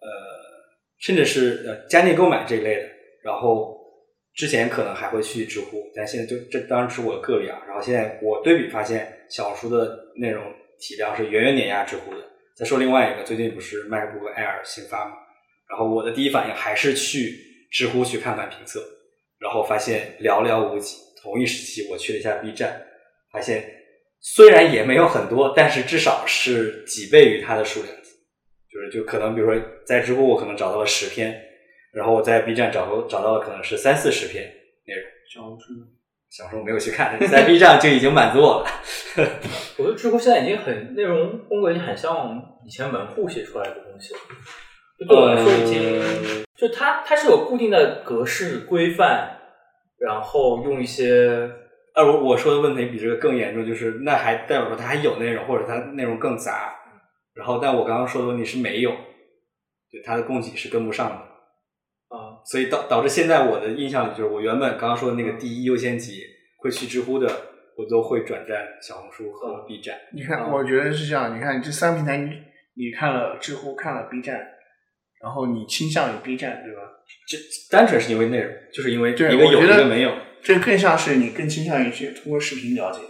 [0.00, 0.08] 呃
[0.98, 2.88] 甚至是呃家电购买这一类的，
[3.22, 3.71] 然后。
[4.34, 7.62] 之前可能还会去知乎，但现在就这当然是我的个例啊。
[7.66, 10.42] 然后现在我对比发现，小红书的内容
[10.80, 12.18] 体量是远远碾压知乎的。
[12.56, 15.12] 再说另外一个，最近不是 MacBook Air 新发吗？
[15.68, 17.38] 然后我的第一反应还是去
[17.70, 18.82] 知乎去看看评测，
[19.38, 20.96] 然后发现寥寥无几。
[21.22, 22.82] 同一时期，我去了一下 B 站，
[23.32, 23.64] 发现
[24.20, 27.94] 虽然也没有很多，但是至少是几倍于它的数量。
[28.72, 31.38] 就是就可能比如说在知乎，我可能找到了十篇。
[31.92, 34.44] 然后我在 B 站找到找到了可能是三四十篇
[34.86, 35.66] 内容，小红书，
[36.30, 38.66] 小红书没有去看，在 B 站就已经满足我了。
[39.76, 44.20] 我觉得知乎现在已经很内容风格已经很像以前门户写出来的东西了，
[44.98, 49.36] 就对我来说已经，就它它是有固定的格式规范，
[49.98, 51.50] 然后用一些，
[51.94, 56.74] 呃，我我说的问题比这个更严重，就是那还代表说它还有内容，或者它内容更杂，
[57.34, 58.90] 然后但我刚刚说的问题是没有，
[59.90, 61.31] 对它的供给是跟不上的。
[62.42, 66.22] 啊，所以导导致现在我的印象里就是，我原本刚刚说的那个第一优先级
[66.58, 67.26] 会去知乎的，
[67.76, 69.96] 我都会转战小红书和 B 站。
[70.12, 71.36] 你看，我觉得是这样。
[71.36, 72.30] 你看这三个平台，你
[72.74, 74.36] 你看了知乎，看了 B 站，
[75.22, 76.82] 然后你倾向于 B 站，对吧？
[77.28, 77.38] 这
[77.70, 80.12] 单纯是因为内容，就是因为一个有一个没有。
[80.42, 83.00] 这更像是你更倾向于去通过视频了解。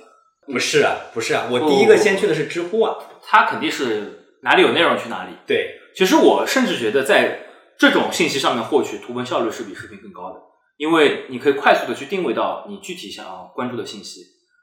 [0.46, 2.96] 不是啊，不是啊，我第一个先去的是知乎啊。
[3.22, 5.30] 它肯定是哪里有内容去哪里。
[5.46, 7.38] 对，其实我甚至觉得在。
[7.82, 10.40] 这种信息上面获取图文效率是比视频更高的，
[10.76, 14.20] 因为你可以快速的去定位到你具体想要关注的信息。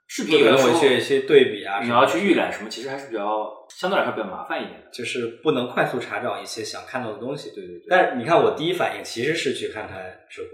[0.08, 3.46] 视频有的时候一些对比啊，你要去预览什么，其实还是比较
[3.78, 7.50] 相对来说比较麻烦一点的，就是不能快速查找一些想看到的东西。
[7.50, 7.88] 对对对。
[7.90, 10.00] 但是你看，我第一反应其实是去看看
[10.30, 10.50] 知乎。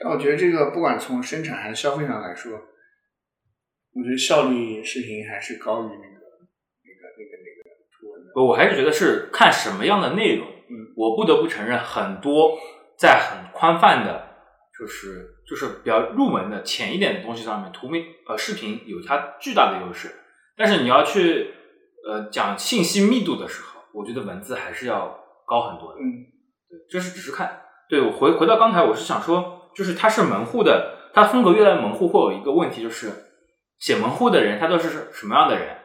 [0.00, 5.96] 但我觉得这个不管从生产还是消费上来说，我觉得效率视频还是高于那个
[6.82, 8.42] 那个那个那个图文的。
[8.42, 10.48] 我还是觉得是看什么样的内容。
[10.96, 12.58] 我不得不承认，很多
[12.98, 14.28] 在很宽泛的，
[14.78, 20.14] 就是就是比较入门的浅一点的东西上面，图片呃视频有它巨大的优势。
[20.56, 21.54] 但是你要去
[22.06, 25.98] 呃讲信息密度的时候，我觉得文字还是要高很多的。
[26.00, 26.04] 嗯，
[26.68, 27.62] 对，这是只是看。
[27.88, 33.10] 对我回回到刚才，我是想说，就是它是门户的，它风格越来越门户，会有一个问题，就是
[33.78, 35.76] 写门户的人，他都是什么样的人？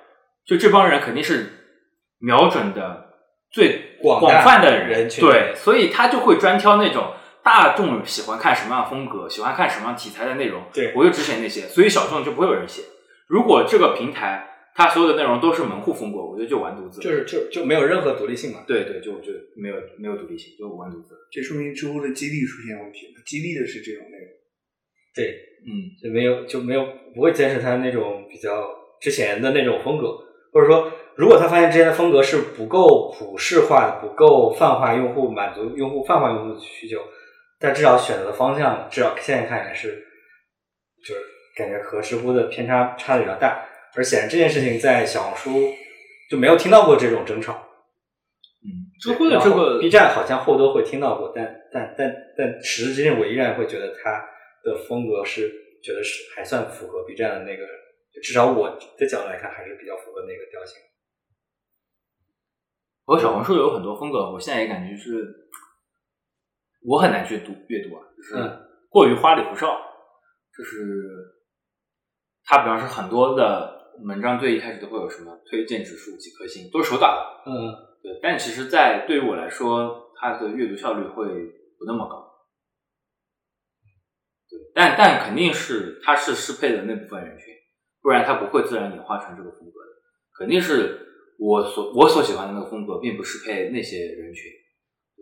[0.46, 1.50] 就这帮人肯定是
[2.20, 3.07] 瞄准的
[3.58, 12.84] 最广大泛的人群对，所以他就会专挑那种大众喜欢看什么样的风格，喜欢看什么样题材的内容，对我就只写那些，所以小众就不会有人写。
[13.28, 17.02] 如果这个平台它所有的内容都是门户风格，我觉得就完犊子。
[17.02, 18.60] 就是就就没有任何独立性嘛。
[18.68, 21.16] 对对，就就没有没有独立性，就完犊子。
[21.32, 24.28] 这说明知乎的激励出现问题了，激励的是这种内容。
[25.16, 25.34] 对，
[25.66, 28.70] 嗯，就没有就没有不会坚持他那种比较
[29.02, 30.16] 之前的那种风格，
[30.54, 37.02] 或者说，如果他发现之前的风格是不够普适化的、不够泛化用户满足用户泛化用户的需求，
[37.60, 40.06] 但至少选择的方向，至少现在看来是，
[41.04, 41.22] 就是
[41.56, 43.66] 感觉和知乎的偏差差的比较大，
[43.96, 45.74] 而显然这件事情在小红书
[46.30, 47.54] 就没有听到过这种争吵。
[48.64, 54.24] 嗯，知乎的这个 B 站好像或多会听到过，但但但但时至今日，我依然会觉得它
[54.64, 55.52] 的风格是
[55.82, 57.66] 觉得是还算符合 B 站的那个，
[58.22, 60.78] 至少我的角度来看还是比较符合那个调性。
[63.08, 65.34] 我小红书有很多风格，我现在也感觉就是
[66.86, 69.80] 我很难去读阅读啊，就是嗯过于花里胡哨，
[70.58, 70.76] 就是
[72.44, 77.72] 它比方说很多的文章最一开始都会有什么推荐指数几颗星，都是手打的，嗯，
[78.04, 81.26] 对，但其实，在对于我来说，它的阅读效率会
[81.80, 82.28] 不那么高。
[84.50, 87.54] 对，但但肯定是它是适配的那部分人群，
[88.02, 89.88] 不然它不会自然演化成这个风格的。
[90.38, 91.07] 肯定是
[91.38, 94.52] 我所我所喜欢的那个风格，并不适配那些人群。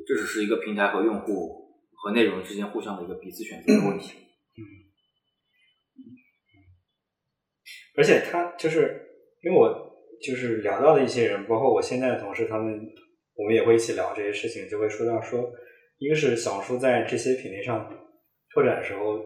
[0.08, 4.14] 这只是一个平台和用户和内容之间互相的一个彼此选择的问题。
[4.18, 4.62] 嗯
[7.98, 9.08] 而且他就是
[9.42, 12.78] 因为我就是聊到的一些人，包括我现在的同事，他们
[13.36, 15.50] 我们也会一起聊这些事情，就会说到说，
[15.98, 17.90] 一个是小红书在这些品类上
[18.54, 19.18] 拓展的时候，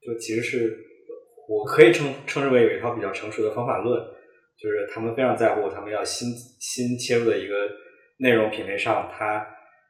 [0.00, 0.78] 就其实是
[1.48, 4.00] 我可以称称之为有一套比较成熟的方法论，
[4.62, 6.28] 就是他们非常在乎他们要新
[6.60, 7.54] 新切入的一个
[8.18, 9.44] 内容品类上，它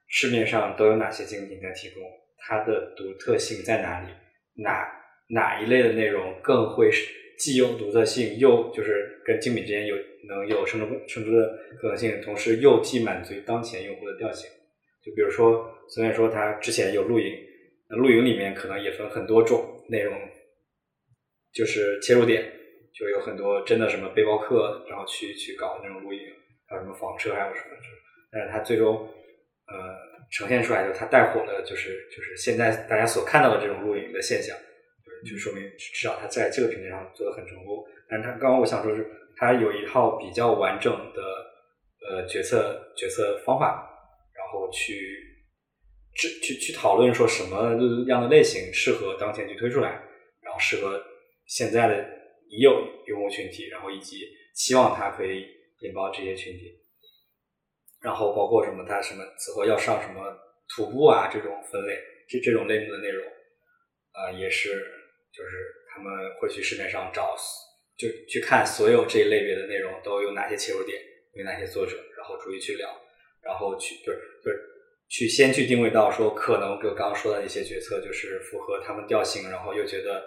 [0.09, 2.03] 市面上都有哪些精品在提供，
[2.39, 4.09] 它的独特性在哪里，
[4.55, 4.91] 哪
[5.29, 9.95] 哪一类的内容更会是既有独特性，又就是跟精品之间有
[10.29, 14.49] 能有生成生出的可能性，同时又既满足当前用户的调性。
[15.05, 17.31] 就比如说，虽然说它之前有露营，
[17.91, 20.17] 那露营里面可能也分很多种内容，
[21.53, 22.51] 就是切入点，
[22.95, 26.21] 就有很多真的什么背包客，然后去去搞那种露营，
[26.67, 27.77] 还有什么房车，还有什么，
[28.31, 29.09] 但是它最终
[29.67, 29.75] 呃
[30.31, 34.57] 呈现出来的，它带火的就是就是现在大家所看到的这种露营的现象。
[35.25, 37.87] 就说明至少他在这个平台上做的很成功。
[38.09, 41.23] 但是他刚刚我想说是，他有一套比较完整的
[42.11, 43.89] 呃决策决策方法，
[44.35, 45.39] 然后去
[46.17, 49.91] 去去讨论说什么样的类型适合当前去推出来，
[50.41, 51.01] 然后适合
[51.47, 52.05] 现在的
[52.53, 55.45] 已有用户群体，然后以及期望它可以
[55.81, 56.79] 引爆这些群体，
[58.01, 60.21] 然后包括什么它什么此后要上什么
[60.77, 61.99] 徒步啊这种分类，
[62.29, 63.27] 这这种类目的内容，
[64.13, 65.01] 啊、也是。
[65.33, 65.51] 就是
[65.89, 67.35] 他们会去市面上找，
[67.97, 72.87] 就去看所有这一类别的内容都有哪些切入点，有哪些作者，然后逐一去聊，
[73.41, 74.61] 然后去就是就是
[75.13, 80.25] 去先去定位到说可能就刚刚说的那些决策就是符合他们调性，然后又觉得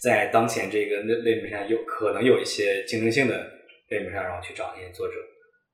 [0.00, 3.34] 在当前这个类类目上有可能有一些竞争性的
[3.88, 5.14] 类目上，然后去找那些作者，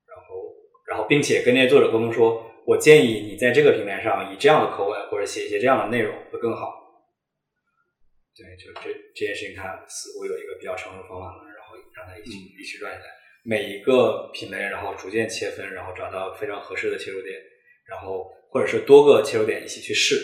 [0.09, 0.57] 然后
[0.89, 6.73] 然后并且跟那些作者沟通说，我建议你在这个平台上以这样的口吻或者写一些这样的内容会更好。
[8.35, 13.13] 对，就这这件事情，它似乎有一个比较成熟的方法论，然后让他一起一起转起来。
[13.45, 17.37] 每一个品类，然后逐渐切分，然后找到非常合适的切入点，
[17.87, 18.27] 然后
[18.57, 20.17] 或者是多个切入点一起去试，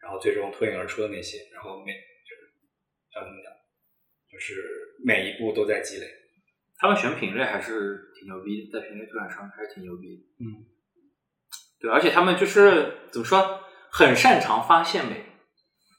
[0.00, 2.48] 然后最终脱颖而出的那些，然后每就是
[3.12, 3.52] 叫怎么讲，
[4.32, 4.64] 就是
[5.04, 6.06] 每一步都在积累。
[6.78, 10.22] 他们选品类还是挺牛逼的，在品类拓展上还是挺牛逼的。
[10.40, 10.64] 嗯，
[11.78, 13.60] 对，而且他们就是怎么说，
[13.92, 15.26] 很擅长发现美。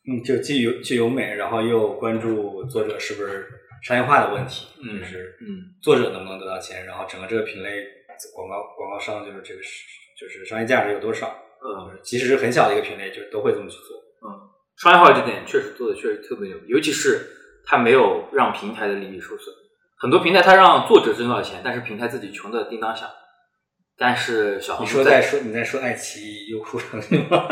[0.09, 3.47] 嗯，就既有既有美，然后又关注作者是不是
[3.83, 7.85] 商业化的问题，嗯就是嗯作者能不能得到钱，然后整个这个品类
[8.33, 9.85] 广告广告商就是这个是
[10.19, 13.97] 就是商业价值有多少，呃，即使是很小的一个品类，就都会这么去做。
[14.27, 17.27] 嗯商业化这点确实做的确实特别牛逼，尤其是
[17.65, 19.53] 它没有让平台的利益受损。
[19.99, 23.09] 很多平台它让作者挣到钱，但是平台自己穷的叮当响。
[23.97, 27.47] 但是小红你书在说在说你在说爱奇艺、 优酷上对吗？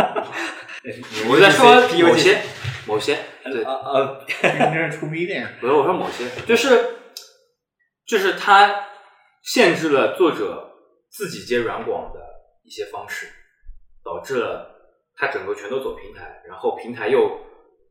[1.27, 2.39] 我在说某些
[2.85, 6.97] 某些对啊啊，你这是 to B 店，不是我说某些，就是
[8.05, 8.85] 就是它
[9.41, 10.73] 限制了作者
[11.09, 12.19] 自己接软广的
[12.63, 13.25] 一些方式，
[14.05, 14.71] 导致了
[15.15, 17.39] 它整个全都走平台，然后平台又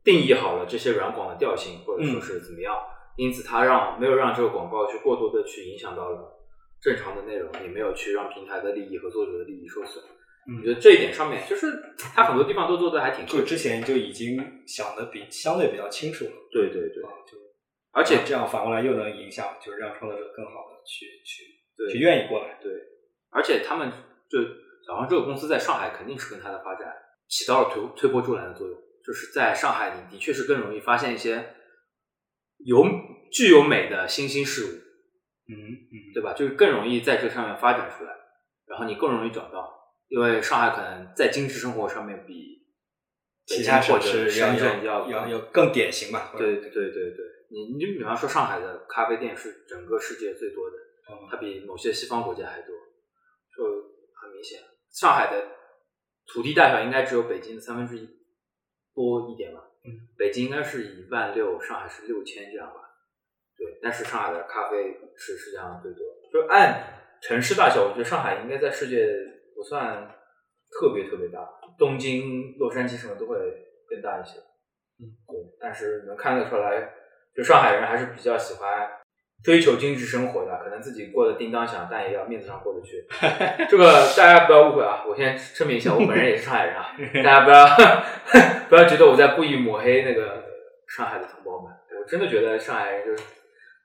[0.03, 2.73] 定义好了这些软广的调性，或者说是怎么样，
[3.17, 6.39] 因此它让没有让这个广告去过多的去影响到了
[6.81, 10.01] 正常的内容，也没有去让平台的利益和作者的利益受损。
[10.47, 11.65] 嗯我觉得这一点上面，就是
[11.97, 14.37] 它很多地方都做的还挺就之前就已经
[14.67, 17.35] 想的比相对比较清楚了，对对对，就
[17.91, 21.45] 而且这样反过来又能影响，就是让创作者更好的去去
[21.75, 22.59] 对去愿意过来。
[22.61, 22.71] 对，
[23.31, 23.91] 而且他们
[24.29, 24.37] 就
[24.85, 26.93] 小黄这个公司在上海肯定是跟它的发展
[27.27, 28.77] 起到了推推波助澜的作用。
[29.05, 31.53] 就是在上海，你的确是更容易发现一些
[32.57, 32.83] 有
[33.31, 34.67] 具有美的新兴事物，
[35.47, 36.33] 嗯嗯，对吧？
[36.33, 38.11] 就是更容易在这上面发展出来，
[38.65, 39.71] 然后你更容易找到，
[40.07, 42.65] 因为上海可能在精致生活上面比
[43.45, 46.33] 其他或城者市要深圳要要要更典型吧？
[46.35, 50.77] 对对对对，你你就比方说上海的咖啡店是整个世界最多的，
[51.11, 52.73] 嗯它比某些西方国家还多，
[53.55, 53.63] 就
[54.19, 54.59] 很明显。
[54.95, 55.45] 上海的
[56.25, 58.09] 土地大小应该只有北京的三分之一
[58.93, 62.79] 多一点吧，嗯，北京应该是一万六，上海是六千这样吧，
[63.57, 63.77] 对。
[63.83, 65.99] 但是上海的咖啡是世界上最多，
[66.31, 69.05] 就按城市大小，我觉得上海应该在世界
[69.53, 70.09] 不算
[70.71, 71.45] 特别特别大，
[71.77, 73.35] 东京、洛杉矶什么都会
[73.89, 74.39] 更大一些。
[74.97, 76.93] 嗯，对，但是能看得出来，
[77.35, 78.89] 就上海人还是比较喜欢
[79.43, 83.05] 追求精致生活的，可能自己过得叮当响，但也要面子上过得去。
[83.69, 87.65] 这个大家不要误会啊，我先声明一下，我本人也是上海人啊， 大家不要
[88.69, 90.43] 不要觉得我在故意抹黑那个
[90.87, 93.23] 上海的同胞们，我真的觉得上海人就是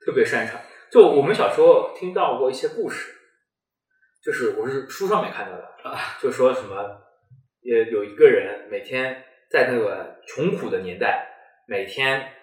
[0.05, 0.59] 特别擅长。
[0.89, 3.13] 就我们小时候听到过一些故事，
[4.23, 5.65] 就是我是书上面看到的，
[6.19, 7.01] 就说什么
[7.61, 11.27] 也有一个人每天在那个穷苦的年代，
[11.67, 12.33] 每天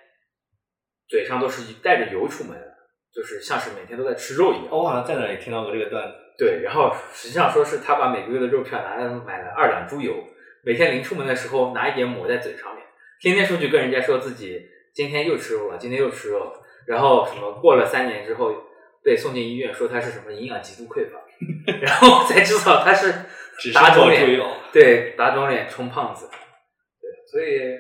[1.09, 2.68] 嘴上都是带着油出门的，
[3.15, 4.69] 就是像是每天都在吃肉一样。
[4.71, 6.15] 我好像在哪里听到过这个段子。
[6.39, 10.15] 对，然后实际上说是他把每个月的肉票拿来买了二两猪油，
[10.63, 12.85] 每天临出门的时候拿一点抹在嘴上面，
[13.21, 14.63] 天天出去跟人家说自己
[14.95, 16.53] 今天又吃肉了，今天又吃肉了，
[16.87, 18.55] 然后什么过了三年之后
[19.03, 21.19] 被送进医院，说他是什么营养极度匮乏，
[21.83, 23.13] 然后才知道他是
[23.59, 24.41] 只打肿脸，
[24.73, 27.77] 对，打肿脸充胖子，对，所以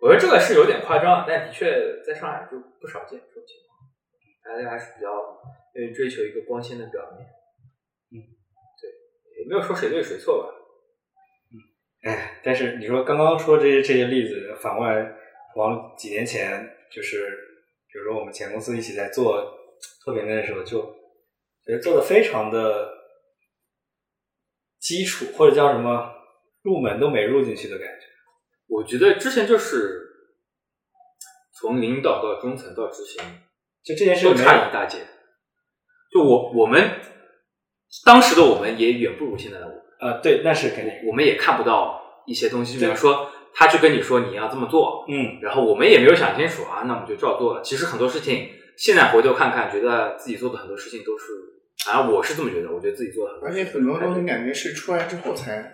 [0.00, 3.65] 我觉得这个是有点夸张，但的确在上海就不少见这种情况，
[4.46, 5.08] 大家还是比较
[5.74, 7.26] 愿意追求一个光鲜的表面。
[8.12, 8.22] 嗯，
[8.80, 10.54] 对，也没有说谁对谁错吧。
[11.52, 11.58] 嗯
[12.08, 15.12] 哎，但是你说刚刚说这些这些例子，反过来
[15.56, 17.26] 往几年前，就是
[17.92, 19.58] 比如说我们前公司一起在做
[20.04, 20.80] 特别的时候，就
[21.64, 22.88] 觉得做的非常的
[24.78, 26.12] 基础，或者叫什么
[26.62, 28.06] 入门都没入进去的感觉。
[28.68, 30.06] 我觉得之前就是
[31.58, 33.22] 从领导到中层到执行，
[33.86, 34.98] 就这件事都没有差一大截。
[36.12, 37.00] 就我我们
[38.04, 39.82] 当时的我们也远不如现在的我们。
[39.98, 47.62] 呃，对，那是肯定，我们也看不到一些东西，比如说他去跟你说你要这么做，嗯，然后我们也没有想清楚啊，那我们就照做了。
[47.62, 51.24] 其实很多事情现在回头看看，觉得自己做的很多事情都是，
[51.86, 55.72] 反正我是这么觉得，我觉得自己做的很多而，且很多东西感觉是出来之后才，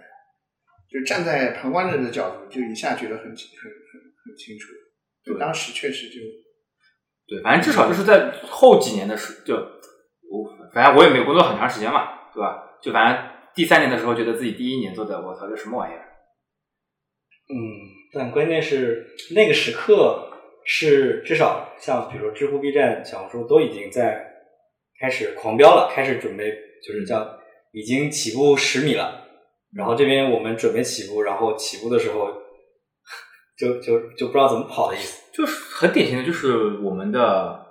[0.89, 4.69] 就站在旁观者的角度，就一下觉得很清很很很清楚。
[5.25, 6.21] 就当时确实就
[7.33, 12.77] 对，反正至少就是在后几年的时，就我反正我也没有工作很长时间嘛，对吧？
[12.83, 13.25] 就反正
[13.55, 16.01] 第三年的时候，觉得自己第一年做的，我操，这什么玩意儿？
[17.49, 17.57] 嗯，
[18.13, 20.29] 但关键是那个时刻
[20.67, 24.27] 是至少像比如说知乎、B 站、小红书都已经在
[25.01, 26.51] 开始狂飙了，开始准备
[26.87, 27.39] 就是叫
[27.73, 29.21] 已经起步十米了。
[29.75, 32.29] 然后这边我们准备起步，然后起步的时候
[33.57, 35.22] 就就就不知道怎么跑的意思。
[35.35, 37.67] 就是很典型的，就是我们的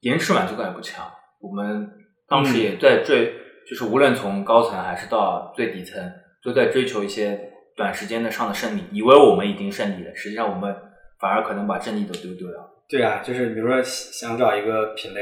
[0.00, 1.04] 延迟满足感不强。
[1.40, 1.90] 我们
[2.28, 3.34] 当时也在追，
[3.68, 6.12] 就是无论从高层还是到最底层，
[6.42, 10.74] 都在追求一些短时间的上的胜利，以为我们已经胜利了，实际上我们
[11.20, 12.84] 反而可能把胜利都丢丢了。
[12.88, 15.20] 对啊，就是比如说想找一个品类，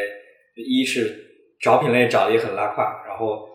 [0.56, 1.16] 一是
[1.60, 3.48] 找品类找的也很拉胯，然后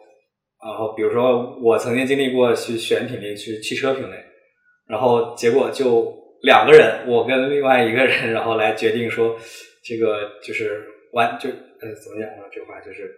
[0.63, 4.17] 然后比如说我曾经经历过去选品类去汽车品类，
[4.87, 9.37] 然后结果就两个人，我跟另外一个人，然后来决定说
[9.83, 12.43] 这个就是完就呃怎么讲呢？
[12.51, 13.11] 这话就是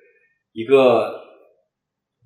[0.54, 1.22] 一个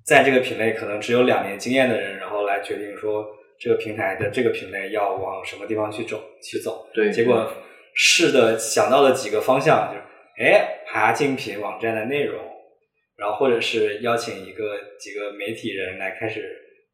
[0.06, 3.26] 在这个品类可能只有两年经验的人，然后来决定说
[3.58, 6.88] 这个平台的这个品类要往什么地方去走去走。
[6.94, 7.52] 对结果
[7.94, 10.02] 试的想到了几个方向，就是
[10.42, 12.42] 哎爬竞品网站的内容，
[13.16, 16.40] 然后或者是邀请一个几个媒体人来开始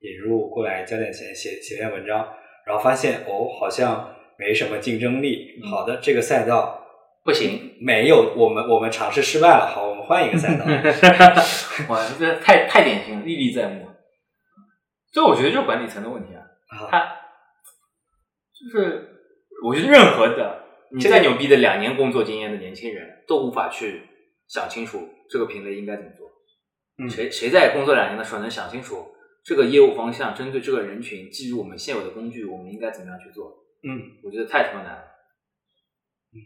[0.00, 2.28] 引入过来交点钱写写篇文章，
[2.66, 5.60] 然后发现哦好像没什么竞争力。
[5.70, 6.84] 好的，这个赛道
[7.24, 10.64] 不行，没有，我们我们尝试失败了，好，我们换一个赛道。
[11.88, 13.88] 哇，这太太典型了，历历在目。
[15.12, 17.16] 这我觉得就是管理层的问题啊，啊他
[18.54, 19.08] 就是
[19.62, 24.02] 我觉得任何的你再牛逼的两年工作经验的年轻人都无法去
[24.48, 26.26] 想清楚这个品类应该怎么做。
[26.98, 29.06] 嗯谁谁在工作两年的时候能想清楚
[29.44, 33.64] 这个业务方向，针对这个人群，基于我们现有的工具，我们应该怎么样去做？
[33.82, 35.04] 嗯，我觉得太他妈难了。
[36.32, 36.36] 嗯，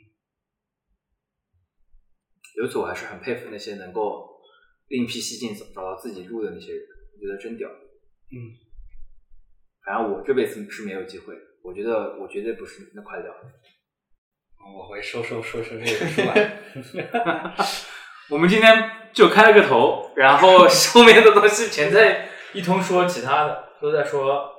[2.56, 4.40] 由此我还是很佩服那些能够
[4.88, 6.82] 另辟蹊径找到自己路的那些人，
[7.14, 7.68] 我觉得真屌。
[7.68, 8.34] 嗯，
[9.84, 13.34] 反正我这辈子是没有机会，我觉得我绝对不是那块料。
[14.74, 16.58] 我会收收说说这个出来。
[18.30, 24.50] 我们今天就开了个头，然后 后面的东西全在一通说其他的，都在说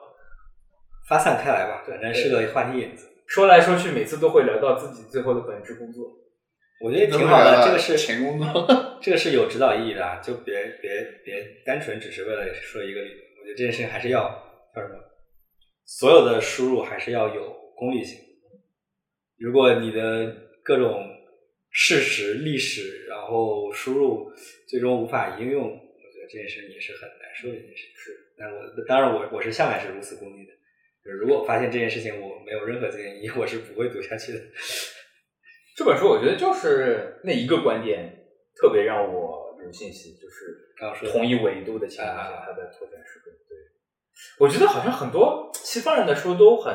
[1.10, 3.08] 发散开来吧，反正是个话题引子。
[3.26, 6.06] 说来说去，每次都会聊到自己最后的本职工作。
[6.80, 8.68] 我觉得挺好的，这个是前工作。
[9.02, 10.92] 这个是有指导意义的啊，就别别
[11.26, 13.20] 别单纯只是为了说一个理论。
[13.42, 14.24] 我觉得这件事情还是要
[14.76, 14.94] 叫什么？
[15.86, 18.20] 所有的输入还是要有功利性。
[19.40, 21.04] 如果你的各种
[21.72, 24.32] 事实、历史，然后输入
[24.70, 25.80] 最终无法应用，
[26.30, 27.88] 这件事情也是很难受的一件事。
[27.96, 30.54] 是，但我当然我我是向来是如此功利的。
[31.04, 34.40] 就是如果发现这件事情我没有任何建议，我是不会读下去的。
[35.78, 38.14] 这本书我觉得就是那一个观点
[38.56, 43.58] 特别让我有信心，就是刚刚说同一维度的情况啊下，它的拓展是更对。
[44.40, 46.74] 我觉得好像很多西方人的书都很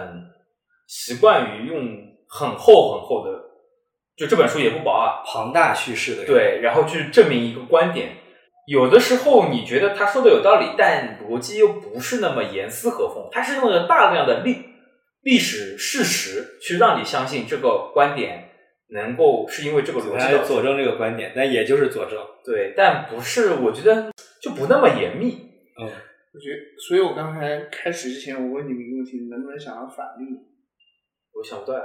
[0.87, 3.39] 习惯于用很厚很厚的，
[4.17, 8.17] 就这本书也不薄啊，庞大叙事的，对，然后去证明一个观点。
[8.67, 14.57] 有的时候你觉得他说的有道理，但逻辑又不是那么严丝合缝，他是用了大量的历
[15.23, 18.51] 历史事实去让你相信这个观点
[18.89, 22.19] 能够是因为这个逻辑导致来佐证这个观点，但也就是佐证。
[22.45, 24.11] 对，但不是，我觉得
[24.41, 25.31] 就不那么严密。
[25.81, 30.27] 嗯，我觉得，所以我刚才开始之前，我问你们一个问题，你能不能想到反例？
[31.35, 31.85] 我想不到呀，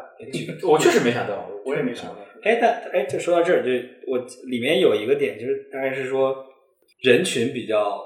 [0.64, 2.18] 我确实没想到，我也没想到。
[2.44, 3.72] 哎，但哎，就说到这儿，就
[4.06, 4.20] 我
[4.50, 6.46] 里面有一个点，就是大概是说
[7.02, 8.04] 人群比较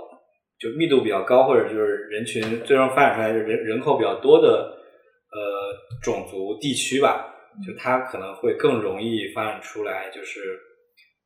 [0.60, 4.78] 就密度比较高，或者就是人群最终发展出来的人人口比较多的
[5.32, 7.34] 呃种族地区吧，
[7.66, 10.40] 就它可能会更容易发展出来，就是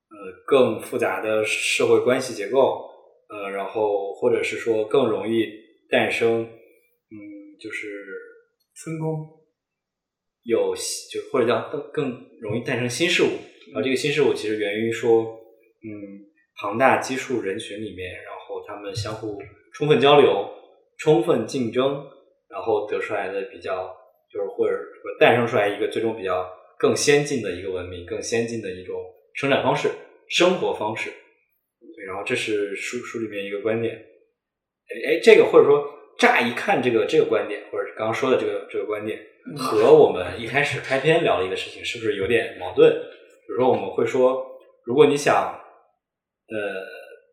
[0.09, 2.89] 呃更复杂的社会关系结构，
[3.29, 5.45] 呃，然后或者是说更容易
[5.89, 7.17] 诞生，嗯，
[7.59, 7.87] 就是
[8.83, 9.27] 分工，
[10.43, 13.27] 有就或者叫更更容易诞生新事物，
[13.73, 15.23] 然后这个新事物其实源于说，
[15.83, 15.91] 嗯，
[16.61, 19.41] 庞大基数人群里面，然后他们相互
[19.73, 20.49] 充分交流、
[20.97, 22.05] 充分竞争，
[22.49, 23.93] 然后得出来的比较
[24.31, 24.75] 就是或者
[25.19, 28.95] 诞生出来一个最终比较更先进的一个文明、更先进的一种
[29.33, 29.89] 生产方式、
[30.29, 31.09] 生活方式。
[31.95, 33.95] 对，然后这是书书里面一个观点。
[33.95, 35.83] 哎哎，这个或者说
[36.17, 39.19] 乍一看这个这个观点，或者是刚刚说的这个这个观点，
[39.57, 42.91] 和我们一开始开篇聊的一个事情是不是有点矛盾？
[42.93, 44.45] 比如说，我们会说，
[44.85, 45.59] 如果你想，
[46.47, 46.85] 呃，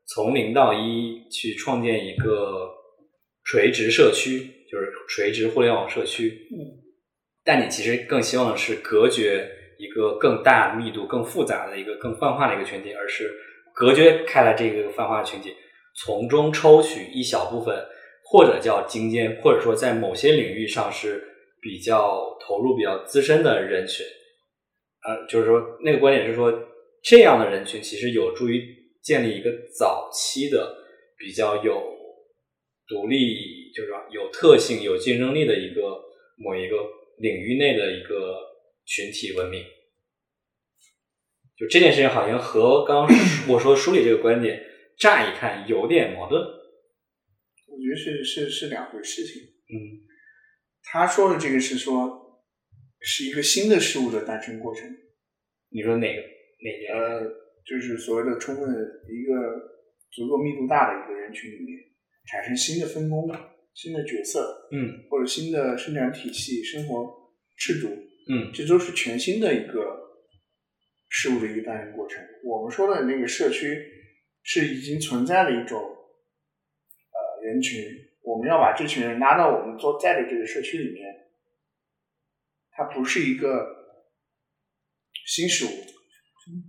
[0.06, 2.68] 从零到一去创建一个
[3.44, 6.56] 垂直社区，就是垂直互联网社区，嗯，
[7.44, 9.48] 但你其实更希望的是隔绝
[9.78, 13.30] 一个更大密度、更复杂的一个更泛化的一个群体，而是
[13.74, 15.54] 隔绝开来这个泛化的群体，
[15.96, 17.84] 从中抽取一小部分，
[18.24, 21.22] 或者叫精尖，或者说在某些领域上是
[21.60, 24.06] 比较投入、比较资深的人群。
[25.04, 26.52] 呃，就是说那个观点是说，
[27.02, 28.62] 这样的人群其实有助于
[29.02, 30.76] 建立一个早期的
[31.18, 31.74] 比较有
[32.86, 36.00] 独立，就是说有特性、有竞争力的一个
[36.36, 36.76] 某一个
[37.18, 38.38] 领域内的一个
[38.84, 39.64] 群体文明。
[41.56, 43.16] 就这件事情好像和刚刚
[43.48, 44.64] 我说梳理这个观点，
[44.98, 46.40] 乍一看有点矛盾。
[46.40, 49.42] 我觉得是是是两回事情。
[49.42, 50.02] 嗯
[50.84, 52.42] 他说的这个是说，
[53.00, 54.84] 是一个新的事物的诞生过程，
[55.70, 56.92] 你说哪个哪年？
[56.92, 57.22] 呃，
[57.64, 59.32] 就是所谓的充分一个
[60.10, 61.78] 足够密度大的一个人群里面，
[62.26, 63.30] 产生新的分工、
[63.74, 67.88] 新的角色，嗯或者新的生产体系、生活制度，
[68.28, 69.98] 嗯这都是全新的一个
[71.08, 72.22] 事物的一个诞生过程。
[72.44, 73.86] 我们说的那个社区
[74.42, 77.84] 是已经存在的一种呃人群，
[78.22, 81.06] 我们要把这群人拉到我们所在的这个社区里面，
[82.72, 83.66] 它不是一个
[85.26, 85.91] 新事物。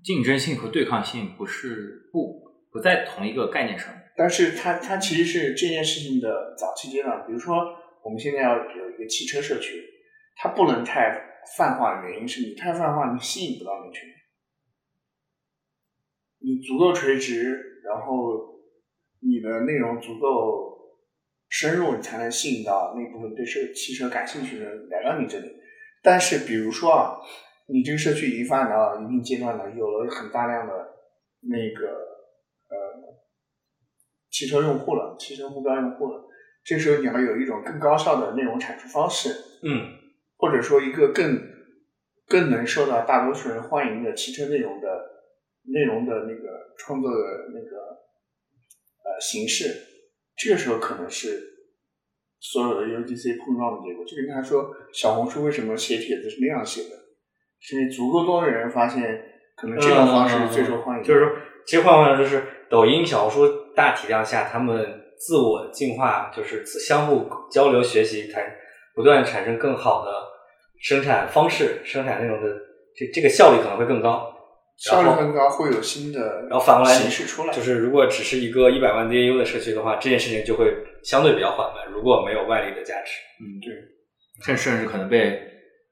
[0.04, 3.94] 竞争性和对抗性不是不不在同一个概念上。
[4.16, 7.56] 但是它它其实是这件事情的早期阶段，比如说
[8.04, 9.84] 我们现在要有一个汽车社区，
[10.36, 14.18] 它不能太泛化的原因是你太泛化，你吸引不到那群人。
[16.46, 18.60] 你足够垂直，然后
[19.22, 20.78] 你的内容足够
[21.50, 25.48] 深入，你才能吸引到那部分对车汽车感兴趣的人来到你这里。
[26.02, 27.16] 但是，比如说啊，
[27.74, 30.74] 你这个社区已经发展到一定阶段了，有了很大量的
[31.42, 31.88] 那个
[32.70, 33.18] 呃
[34.30, 36.30] 汽车用户了，汽车目标用户了，
[36.64, 39.30] 这时候你要有一种更高效的内容产出方式，
[39.64, 39.98] 嗯
[40.38, 41.42] 或者说一个更
[42.28, 44.88] 更能受到大多数人欢迎的汽车内容的
[45.64, 47.18] 内容的那个创作的
[47.56, 47.78] 那个
[49.04, 49.74] 呃形式，
[50.38, 51.42] 这个时候可能是
[52.40, 54.06] 所有的 UGC 碰撞的结果。
[54.06, 57.03] 就跟他说，小红书为什么写帖子是那样写的，
[57.64, 59.02] 是足够多的人发现，
[59.56, 61.08] 可能这种方式最受欢迎的。
[61.08, 61.30] 就是说，
[61.66, 68.44] 其实换换就是抖音、小红书大体量下，他们自我进化，就是相互交流学习，产
[68.94, 70.12] 不断产生更好的
[70.82, 72.50] 生产方式、生产内容的
[72.96, 74.30] 这这个效率可能会更高。
[74.76, 81.94] 效率更高，会有新的然后反过来形式出来，就是如果只是一个一百万 DAU 的社区的话，这件事情就会相对比较缓慢。
[81.94, 83.72] 如果没有外力的加持，嗯，对，
[84.44, 85.40] 甚甚至可能被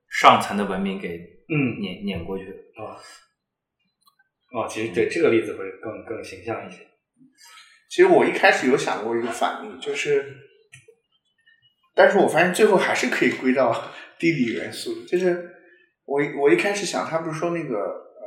[0.10, 1.20] 上层的文明给
[1.54, 2.46] 嗯碾碾过去。
[2.46, 2.96] 啊，
[4.54, 6.88] 哦，其实对这个例子会更更形象一些。
[7.90, 10.34] 其实我一开始有想过一个反例，就是，
[11.94, 15.04] 但是我发现最后还是可以归到 地理元素。
[15.06, 15.52] 就是
[16.06, 18.24] 我我一开始想，他不是说那个呃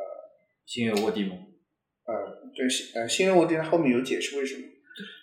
[0.66, 1.36] 星月卧地吗？
[2.06, 2.14] 呃，
[2.54, 2.66] 对，
[3.00, 4.62] 呃，新月卧地它后面有解释为什么。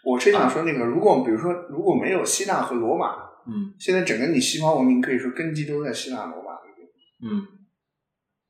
[0.04, 3.16] 我是想说那个，如果比如说如果没有希腊和罗马，
[3.47, 6.89] 嗯现在整个你西方文明可以说根基都在希腊罗马里面。
[7.24, 7.47] 嗯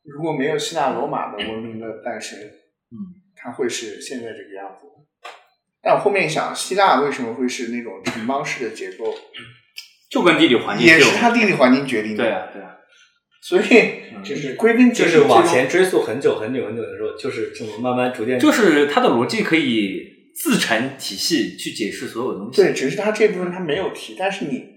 [0.04, 2.95] 如果没有希腊罗马的文明的诞生，嗯，
[3.36, 4.88] 它会是现在这个样子。
[5.82, 9.16] 但我后面想，希腊为什么会是那种城邦式的结构？
[10.10, 12.24] 就跟地理环境也有是它地理环境决定的。
[12.24, 12.78] 对啊对啊，
[13.41, 22.62] 所以嗯就是归根结底，就是往前追溯很久很久很久的时候，就是这么慢慢逐渐就是它的逻辑可以自成体系去解释所有东西。
[22.62, 24.68] 对，只是它这部分它没有提，但是你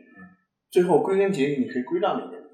[0.70, 2.45] 最后归根结底，你可以归到那个地方。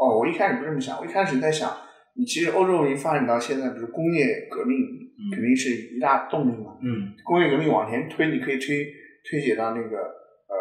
[0.00, 1.76] 哦，我一开始不这么想，我一开始在想，
[2.18, 4.76] 你其实欧洲文明发展到现在，不是工业革命
[5.32, 6.76] 肯定是一大动力嘛？
[6.82, 8.92] 嗯工业革命往前推，你可以推
[9.24, 10.54] 推解到那个呃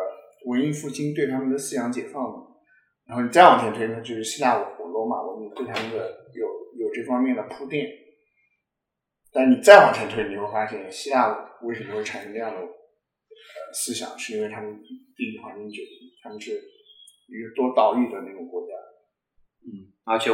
[0.46, 2.46] 文艺复兴对他们的思想解放嘛。
[3.08, 6.46] 然后你再往前推呢，就是希腊罗马文明对他们的有
[6.86, 7.90] 有这方面的铺垫。
[9.34, 14.80] 但你再往前推，你会发现希腊为什么会产生这样的呃思想，是因为他们
[15.16, 15.92] 地理环境决定，
[16.22, 18.74] 他们是一个多岛屿的那种国家，
[19.66, 20.32] 嗯，而且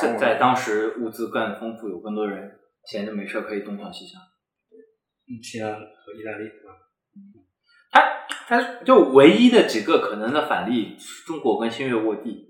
[0.00, 4.20] 在在当时物资更丰富，有更多人闲着没事可以东想西想。
[5.28, 6.74] 嗯，希腊和意大利对吧？
[7.92, 10.96] 它它就唯一的几个可能的反例，
[11.26, 12.48] 中国跟新月卧地，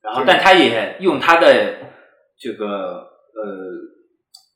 [0.00, 1.92] 然后但他也用他的
[2.38, 2.66] 这个
[3.34, 3.72] 呃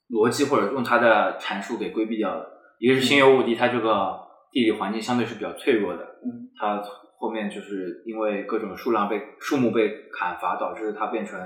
[0.08, 2.46] 逻辑或者用他的阐述给规避掉了。
[2.78, 4.20] 一个是新月卧地，它这个
[4.52, 6.82] 地理环境相对是比较脆弱的，嗯，它
[7.20, 11.38] 后面就是因为各种数量被树木被砍伐，导致它变成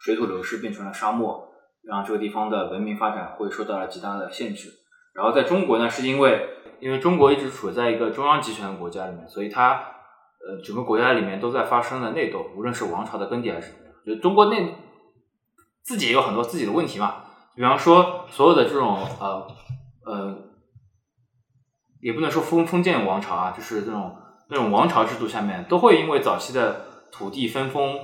[0.00, 1.48] 水土流失，变成了沙漠，
[1.84, 4.68] 让这个地方的文明发展会受到了极大的限制。
[5.14, 6.48] 然后在中国呢，是因为
[6.80, 14.74] 因为中国一直处在一个中央集权的国家里面，所以它呃整个国家里面都在发生的内斗，无论是王朝的更迭还是什么，就中国内
[15.84, 17.24] 自己也有很多自己的问题嘛。
[17.54, 19.46] 比方说，所有的这种呃
[20.06, 20.38] 呃，
[22.00, 24.16] 也不能说封封建王朝啊，就是这种
[24.50, 27.98] 那种王朝制度下面，都会因为早期的土地分封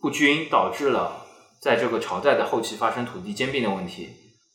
[0.00, 1.26] 不均，导致了
[1.60, 4.08] 在这个朝代的后期发生土地兼并的问题。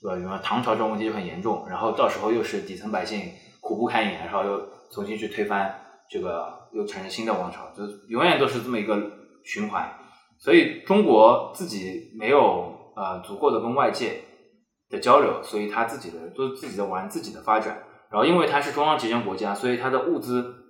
[0.04, 0.18] 对吧？
[0.18, 3.22] 比方唐朝这种问题就很严重，然后到时候又是底层百姓
[3.60, 4.60] 苦不堪言，然后又
[4.92, 9.00] 重新去推翻这个，又产生新的王朝，就永远都是这么一个
[9.46, 9.94] 循环。
[10.40, 14.24] 所以中国自己没有呃足够的跟外界
[14.90, 17.84] 的交流，所以他自己的都自己在玩自己的发展。
[18.10, 20.61] 然后因为它是中央集权国家，所以它的物资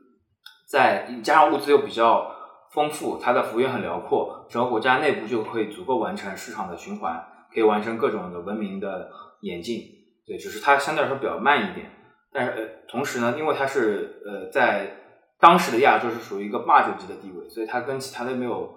[0.72, 2.32] 在加上物资又比较
[2.72, 7.28] 丰富，它的幅员很辽阔，整个国家内部就可以足够完成市场的循环。
[7.54, 9.12] 可以完成各种的文明的
[9.42, 9.84] 演进，
[10.26, 11.92] 对，只是它相对来说比较慢一点。
[12.32, 14.90] 但是呃，同时呢，因为它是呃在
[15.38, 18.74] 当时的亚洲是属于一个霸主级的地位，所以它跟其他的没有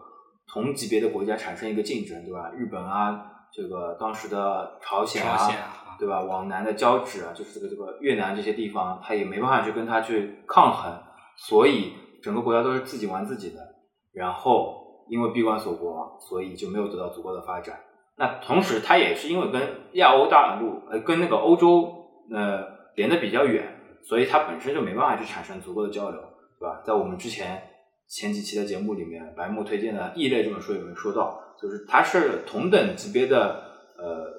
[0.49, 2.51] 同级别的国家产生一个竞争，对吧？
[2.57, 6.23] 日本啊，这个当时的朝鲜啊，朝鲜啊对吧？
[6.23, 10.93] 往南的交趾啊，就是这个这个越南这些地方，它也没办法去跟它去抗衡，
[11.37, 13.75] 所以整个国家都是自己玩自己的。
[14.13, 17.81] 然后因为闭关锁国，所以就没有得到足够的发展。
[18.17, 19.61] 那同时，它也是因为跟
[19.95, 21.93] 亚欧大陆呃跟那个欧洲
[22.31, 22.65] 呃
[22.95, 26.21] 连的比较远，所以它本身就没办法去产生足够的交流，
[26.61, 26.81] 对吧？
[26.85, 27.71] 在我们之前
[28.09, 33.63] 前几期的节目里面，白木推荐的《异类》这本书有没有说到，就是它是同等级别的，
[33.99, 34.33] 呃，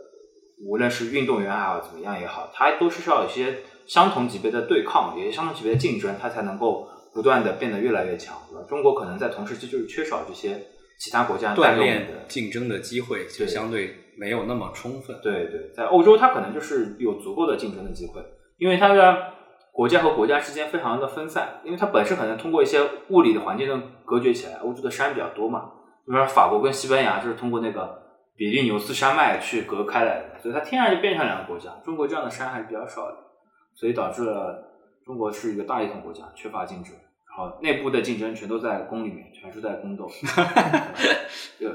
[0.65, 3.57] 无论是运动员也好，怎么样也好，它都是需要一些
[3.87, 8.35] 相同级别的对抗，有些相同级别的竞争，它才能够不断的变得越来越强。
[8.49, 10.59] 对吧中国可能在同时期就是缺少这些
[10.99, 15.17] 其他国家锻炼的竞争的机会就相对没有那么充分。
[15.21, 18.21] 对对，在欧洲它可能就是有足够的竞争的机会，
[18.57, 19.33] 因为它的
[19.71, 22.79] 国家和国家之间非常的分散，因为它本身可能通过一些
[23.09, 25.71] 物理的环境的隔绝起来，欧洲的山比较多嘛，
[26.05, 28.01] 比如说法国跟西班牙就是通过那个
[28.37, 31.69] 比利牛斯山脉去隔开来的，所以它天然就变成两个国家。
[31.83, 33.17] 中国这样的山还是比较少的，
[33.75, 34.71] 所以导致了
[35.03, 40.07] 中国是一个大一统国家，缺乏竞争，然后内部的竞争全都在宫里面，全是在宫斗。
[41.59, 41.69] 对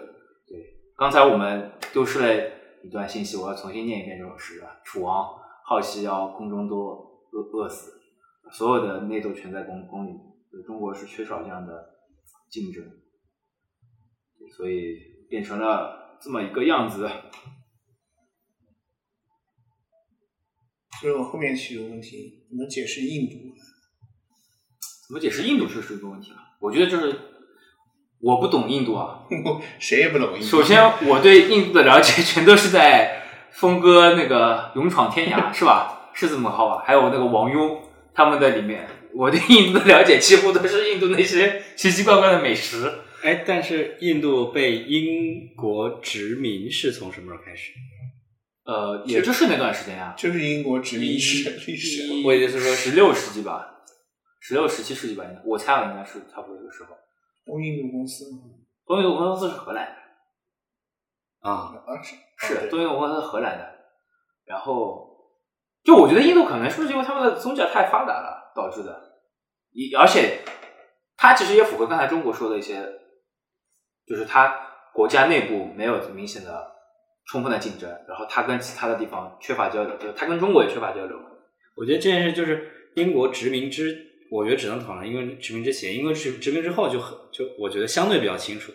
[0.48, 2.50] 对，刚才我们丢失了
[2.82, 5.28] 一段信息，我要重新念一遍这首诗啊：楚王
[5.64, 8.00] 好细腰，宫中多饿饿死，
[8.50, 10.20] 所有的内斗全在宫宫里面。
[10.66, 11.90] 中国是缺少这样的
[12.50, 12.82] 竞争，
[14.56, 14.96] 所以
[15.28, 17.08] 变成了这么一个样子。
[21.00, 23.36] 所以我后面提的问题，怎么解释印度？
[25.08, 26.36] 怎么解释印度这是一个问题啊？
[26.60, 27.18] 我觉得就是
[28.20, 29.22] 我不懂印度啊。
[29.80, 30.46] 谁也不懂印度。
[30.46, 33.22] 首先，我对印度的了解全都是在
[33.52, 36.10] 峰哥那个勇闯天涯， 是吧？
[36.12, 36.84] 是这么好吧？
[36.84, 37.78] 还有那个王庸
[38.12, 42.92] 他们的里面，我对印度的了解几乎都是印度那些奇奇怪怪的美食。
[43.22, 47.72] 哎，但是印度被英国殖民是从什么时候开始？
[48.70, 52.22] 呃，也就是那段时间啊，就是英国殖民史历史。
[52.24, 53.82] 我也就是说十六世纪吧，
[54.38, 56.90] 十六、十七世纪吧，应该我猜啊，应该是差不多这个时候。
[57.44, 58.26] 东印度公司
[58.86, 62.14] 东印度公司是荷兰的，啊，啊是
[62.46, 63.74] 是东印度公司是荷兰的。
[64.44, 65.16] 然后，
[65.82, 69.18] 就我觉得印度可能是不是因为他们的宗教太发达了导致的，
[69.72, 70.42] 一而且
[71.16, 72.88] 它其实也符合刚才中国说的一些，
[74.06, 74.54] 就是它
[74.94, 76.76] 国家内部没有明显的
[77.30, 81.16] 充分的竞争，然后它跟其他的地方缺乏交流，就是它跟中国也缺乏交流。
[81.76, 83.96] 我觉得这件事就是英国殖民之，
[84.32, 88.72] 我觉得只能讨论因为殖民之前，因为殖殖民之后就很就我觉得相对比较清楚，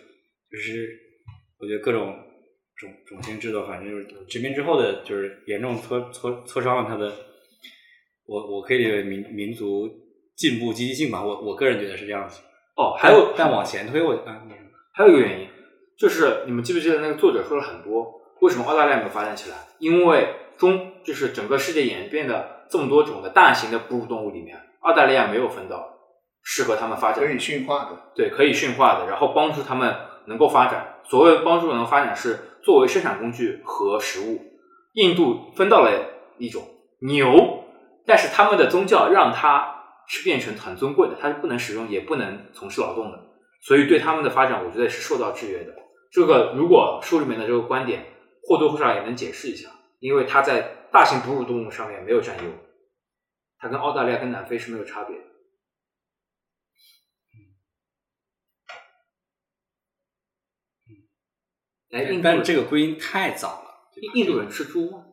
[0.50, 0.88] 就是
[1.58, 2.16] 我觉得各种
[2.76, 7.12] 种种姓制度，反正就是殖民之后的，就是严重挫挫挫伤了他的，
[8.24, 9.86] 我我可以理解为民民族
[10.34, 12.40] 进步积极性吧，我我个人觉得是这样子。
[12.74, 14.42] 哦，还有但往前推我啊，
[14.92, 15.48] 还有一个原因，
[15.98, 19.56] 就是你们记不记得那个作者说了很多，为什么澳大利亚没有发展起来？
[19.78, 25.98] 因为中就是整个世界演变的这么多种的大型的哺乳动物里面，澳大利亚没有分到
[26.42, 27.90] 适合它们发展可以驯化的。
[28.14, 29.94] 对，可以驯化的，然后帮助它们
[30.26, 30.94] 能够发展。
[31.04, 34.40] 所谓帮助能发展，是作为生产工具和食物。
[34.94, 35.90] 印度分到了
[36.38, 36.62] 一种
[37.00, 37.64] 牛，
[38.06, 39.74] 但是他们的宗教让它
[40.06, 43.18] 是变成很尊贵的，它是不能使用，也不能从事劳动的，
[43.60, 45.74] 所以对他们的发展，我觉得是受到制约的。
[46.10, 48.06] 这个如果书里面的这个观点
[48.46, 52.50] 或多或少也能解释一下，因为它在大型哺乳动物上面没有占优，
[53.58, 55.24] 它跟澳大利亚跟南非是没有差别的。
[61.90, 63.90] 哎，印度但是这个归因太早了。
[63.96, 65.06] 印印度人吃猪吗？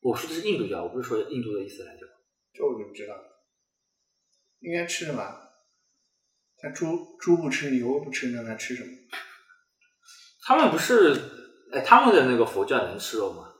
[0.00, 2.06] 我说的是印度教，我不是说印度的伊斯兰教。
[2.52, 3.14] 这我就不知道，
[4.60, 5.52] 应该吃的吧？
[6.56, 8.90] 他猪猪不吃，牛不吃，那他吃什么？
[10.40, 11.14] 他们不是，
[11.76, 13.52] 哎，他们的那个佛教能吃肉吗？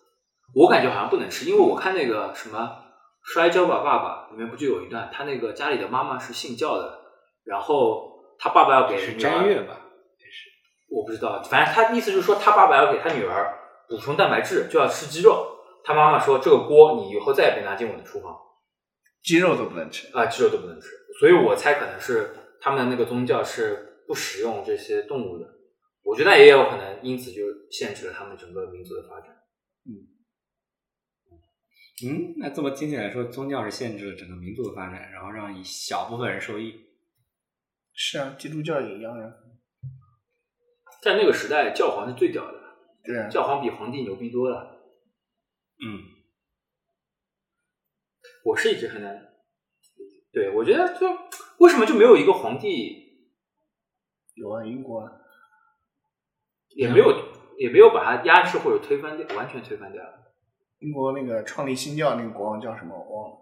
[0.54, 2.58] 我感觉好像不能吃，因为我看那个什么
[3.32, 6.98] 《摔跤吧，爸爸》里面不就有一段，他那个家里的妈妈是信教的，
[7.44, 9.80] 然后他爸爸要给是女儿斋月吧？
[10.88, 13.54] 我不知道，反正他意思就是说，他爸爸要给他女儿
[13.88, 15.52] 补充蛋白质，就要吃鸡肉。
[15.84, 18.36] 他妈妈说：“这个锅你以后再也别拿进我的厨房
[19.22, 20.08] 鸡肉都不能吃。
[20.16, 20.88] 啊，鸡肉都不能吃。”
[21.20, 25.46] 所以我猜可能是他们的那个宗教是不食用这些动物的。
[26.06, 29.36] 我觉得也有可能因此就限制了他们整个民族的发展。
[29.84, 30.14] 嗯
[32.04, 36.74] 嗯，那这么听起来说，宗教是限制了整个民族的发展，然后让一小部分人受益。
[37.92, 39.34] 是啊，基督教也一样呀。
[41.02, 42.60] 在那个时代，教皇是最屌的，
[43.02, 44.78] 对啊，教皇比皇帝牛逼多了。
[45.84, 46.00] 嗯，
[48.44, 49.34] 我是一直很难，
[50.30, 51.06] 对我觉得就
[51.58, 53.32] 为什么就没有一个皇帝
[54.34, 55.10] 有啊，英国啊，
[56.76, 57.12] 也没有
[57.58, 60.02] 也没有把它压制或者推翻掉，完全推翻掉。
[60.80, 62.94] 英国那个创立新教那个国王叫什么？
[62.94, 63.36] 我忘了。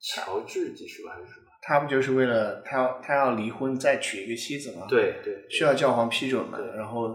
[0.00, 1.46] 乔治几世吧还是什么？
[1.62, 6.58] 他不就是为了他他要离婚再娶一个妻子吗？，对对，需要教皇批准嘛。
[6.76, 7.08] 然后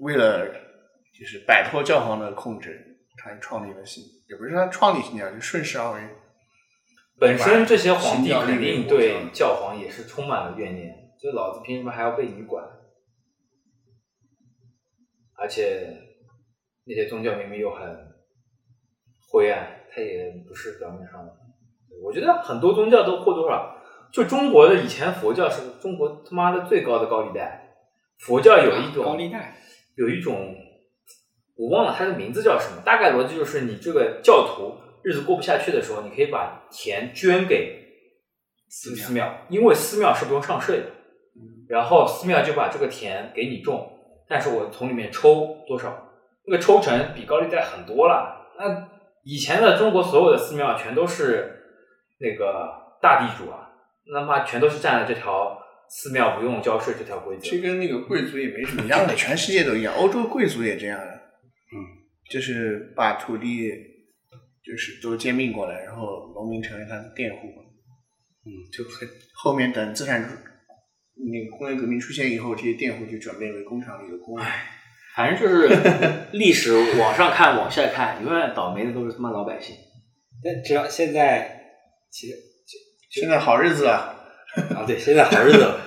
[0.00, 6.00] 为了就是摆脱教皇的控制，他创立了新，也不是他创立新教，就顺势而为，
[7.18, 12.62] 本身这些皇帝肯定对教皇也是充满了怨念，就老子凭什么还要被你管？
[15.40, 15.96] 而且
[16.84, 17.80] 那些宗教明明又很
[19.32, 21.32] 灰暗，它也不是表面上的。
[22.02, 23.76] 我觉得很多宗教都或多或少，
[24.12, 27.74] 就中国的以前佛教是中国他妈的最高的高利贷，
[28.18, 29.56] 佛教有一种高利贷，
[29.96, 30.54] 有一种
[31.56, 37.86] 我忘了它的名字叫什么，大概逻辑就是你这个教徒日子过不下去的时候，你可以把钱捐给
[38.68, 40.86] 寺庙寺庙，因为寺庙是不用上税的，
[41.68, 43.99] 然后寺庙就把这个田给你种，
[44.30, 46.08] 但是我从里面抽多少，
[46.46, 48.54] 那个抽成比高利贷很多了。
[48.56, 48.88] 那
[49.24, 51.64] 以前的中国所有的寺庙全都是
[52.20, 53.68] 那个大地主啊，
[54.06, 55.58] 那么全都是占了这条
[55.88, 57.50] 寺庙不用交税这条规则。
[57.50, 61.74] 这跟那个贵族也没什么一样的，全世界都一样，欧洲贵族也这样的，嗯，
[62.30, 63.68] 就是把土地
[64.62, 67.48] 就是都兼并过来，然后农民成为他的佃户，
[68.46, 70.22] 嗯，就很后面等资产
[71.26, 74.46] 那个工业革命出现以后，这些佃户就转变为工厂里的工人。
[75.16, 75.68] 反正就是
[76.32, 79.76] 历史往上看，往下看，永远倒霉的都是他妈老百姓。
[80.42, 81.76] 但只要现在
[82.10, 82.34] 其实
[83.10, 84.14] 现在好日子了，
[84.74, 85.80] 啊，对，现在好日子了。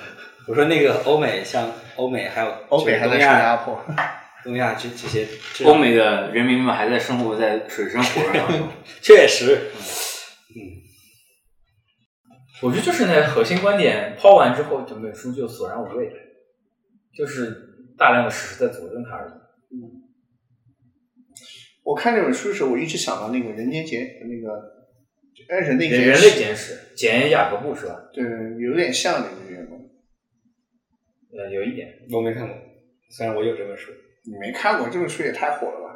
[0.47, 3.81] 我说那个欧美，像欧美还有欧美还在受压迫。
[4.43, 5.25] 东亚这这些
[5.63, 8.67] 欧美的人民们还在生活在水深火热当中。
[9.01, 9.71] 确实，
[12.63, 16.15] 我觉得就是那核心观点抛完之后，整本书就索然无味了，
[17.13, 17.53] 就是
[17.97, 19.31] 大量的史实在佐证它而已。
[19.75, 20.01] 嗯
[21.83, 24.55] 我看这本书的时候，我一直想到那个《人间简》那个，
[25.49, 28.09] 哎，人类人人类简史，简雅各布是吧？
[28.13, 28.23] 对，
[28.57, 29.91] 有点像那个人物。
[31.37, 31.89] 呃，有一点。
[32.09, 32.55] 我没看过，
[33.09, 33.91] 虽然我有这本书。
[34.23, 35.92] 你没看过这本书也太火了吧？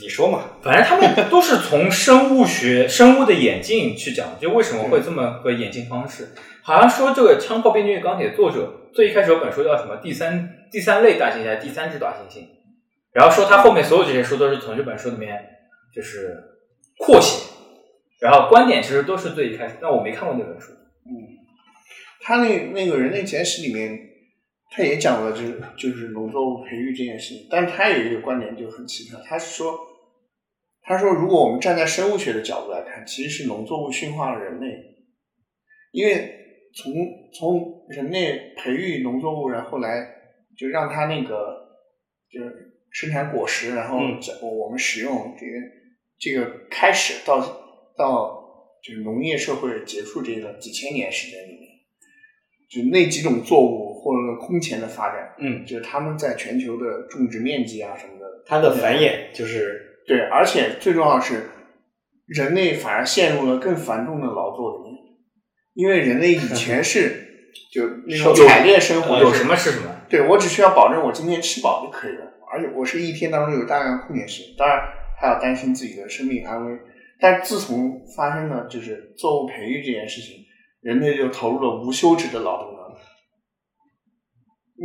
[0.00, 0.44] 你说嘛？
[0.62, 6.28] 反正他们都是从生物学、生物的演进去讲，就为什么会这么个演进方式。
[6.62, 9.96] 好像说这个《枪炮、病菌与钢铁》作者最一开始有本书叫什么？
[9.96, 12.44] 第三第三类大猩猩还是第三只大猩猩？
[13.12, 15.36] 然后说他后面所有这些书都是从这本书里面
[15.94, 16.36] 就是
[16.98, 17.48] 扩写，
[18.20, 19.76] 然后观点其实都是最一开始。
[19.80, 20.72] 但我没看过那本书。
[21.06, 21.36] 嗯
[22.20, 24.07] 他那那个人类简史里面，
[24.70, 29.78] 他也讲了，就是就是农作物培育这件事情，但是他有一个观点就很奇特，他是说，
[30.82, 34.66] 他说如果我们站在生物学的角度来看，其实是农作物驯化了人类，
[35.92, 36.34] 因为
[36.74, 36.92] 从
[37.32, 40.06] 从人类培育农作物，然后来
[40.56, 41.66] 就让它那个
[42.30, 43.96] 就是生产果实，然后
[44.42, 45.52] 我们使用这个
[46.18, 47.40] 这个开始到
[47.96, 51.67] 到就是农业社会结束这个几千年时间里面。
[52.68, 61.48] 就那几种作物获得了空前的发展，嗯，就是他们在全球的种植面积啊什么的，它的繁衍就是对，而且最重要的是，
[62.26, 65.02] 人类反而陷入了更繁重的劳作里面，
[65.74, 67.26] 因为人类以前 是
[67.72, 70.02] 就那种有采猎生活有什么是什么？
[70.08, 74.80] 对我只需要保证我今天吃饱就可以了，而且我是一天当中有大量空闲时间，当然
[75.20, 76.78] 还要担心自己的生命安危。
[77.20, 80.36] 但自从发生了就是作物培育这件事情，
[80.80, 82.96] 人类就投入了无休止的劳动当中。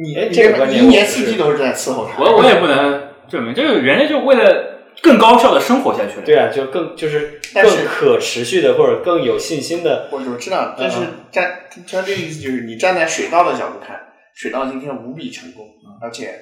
[0.04, 2.22] 你这个一年四季都是在伺候它。
[2.22, 6.26] 我我也不能证明，就是人类就为了更高效的生活下去了。
[6.26, 10.10] 对啊，就更就是更可持续的或者更有信心的。
[10.12, 14.00] 我我知道，但是嗯站他这个意思就是，你站在水稻的角度看，
[14.36, 15.68] 水稻今天无比成功，
[16.02, 16.40] 而且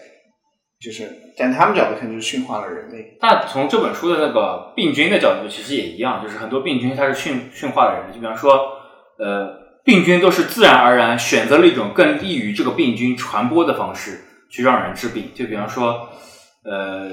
[0.80, 3.18] 就是在他们角度看，就是驯化了人类。
[3.22, 8.81] 那从这本书的那个病菌的角度，其实也一样，就是很多病菌它是驯驯化了人，就比方说，
[9.24, 16.10] 呃，病菌都是自然而然选择了一种更利于这个病菌传播的方式去让人治病，就比方说，
[16.64, 17.10] 呃，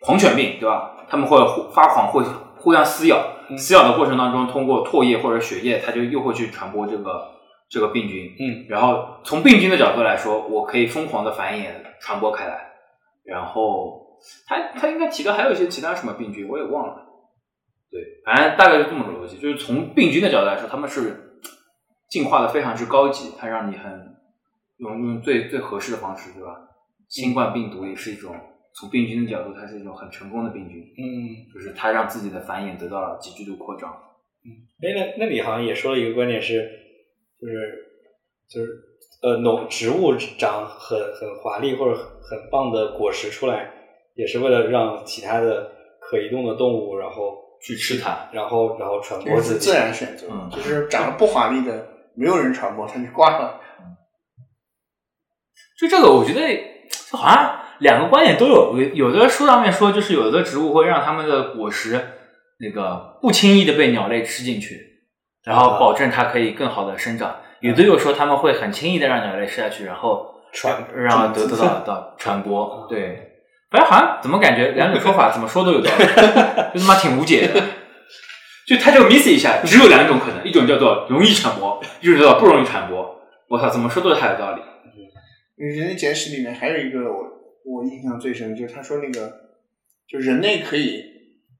[0.00, 1.06] 狂犬病，对吧？
[1.08, 1.38] 他们会
[1.72, 2.24] 发狂，会
[2.56, 7.28] 互相撕咬，嗯撕咬的过程当中，通过唾液或者血液，它就又会去传播这个
[7.68, 8.34] 这个病菌。
[8.40, 11.66] 嗯，然后从病菌的角度来说，我可以疯狂的繁衍
[12.00, 12.72] 传播开来。
[13.24, 16.94] 然后他他应该提到还有一些其他什么病菌，我也忘了。
[17.90, 21.21] 对，反正大概是这么个逻辑，就是从病菌的角度来说，他们是
[22.12, 24.14] 进化的非常之高级，它让你很
[24.76, 26.68] 用用最最合适的方式，对吧？
[27.08, 28.36] 新冠病毒也是一种
[28.74, 33.90] 从病菌的角度，它是一种很成功的病菌，嗯，就是它让自己的繁衍得到了急剧的扩张。
[34.82, 36.68] 哎，那那你好像也说了一个观点是，
[37.40, 37.54] 就是
[38.46, 38.72] 就是
[39.22, 43.72] 呃，农植物长很很华丽或者很很棒的果实出来，
[44.16, 49.70] 也是为了让其他的可移动的动物，然后去吃它，然后然后传播自己。
[49.70, 53.60] 自然选择，嗯就是长得不华丽的，没有人传播，他就挂了。
[55.78, 58.78] 就这个，我觉得这好像两个观点都有。
[58.78, 62.00] 有有的书上面说，就是有的植物会让它们的果实
[62.58, 64.78] 那个不轻易的被鸟类吃进去，
[65.44, 67.36] 然后保证它可以更好的生长。
[67.60, 72.86] 有的又说他们会很轻易的让鸟类吃下去，然后传让得得到到传播。
[72.88, 76.04] 对，反正好像怎么感觉两种说法怎么说都有道理，
[76.74, 77.60] 就他妈挺无解的。
[78.66, 83.20] 就它就 miss 一下，只有两种可能，一种叫做容易传播，一种叫做不容易传播。
[83.48, 84.62] 我操，怎么说都是他有道理。
[85.56, 87.18] 人类简史里面还有一个我
[87.64, 89.30] 我印象最深，就是他说那个，
[90.08, 91.04] 就人类可以，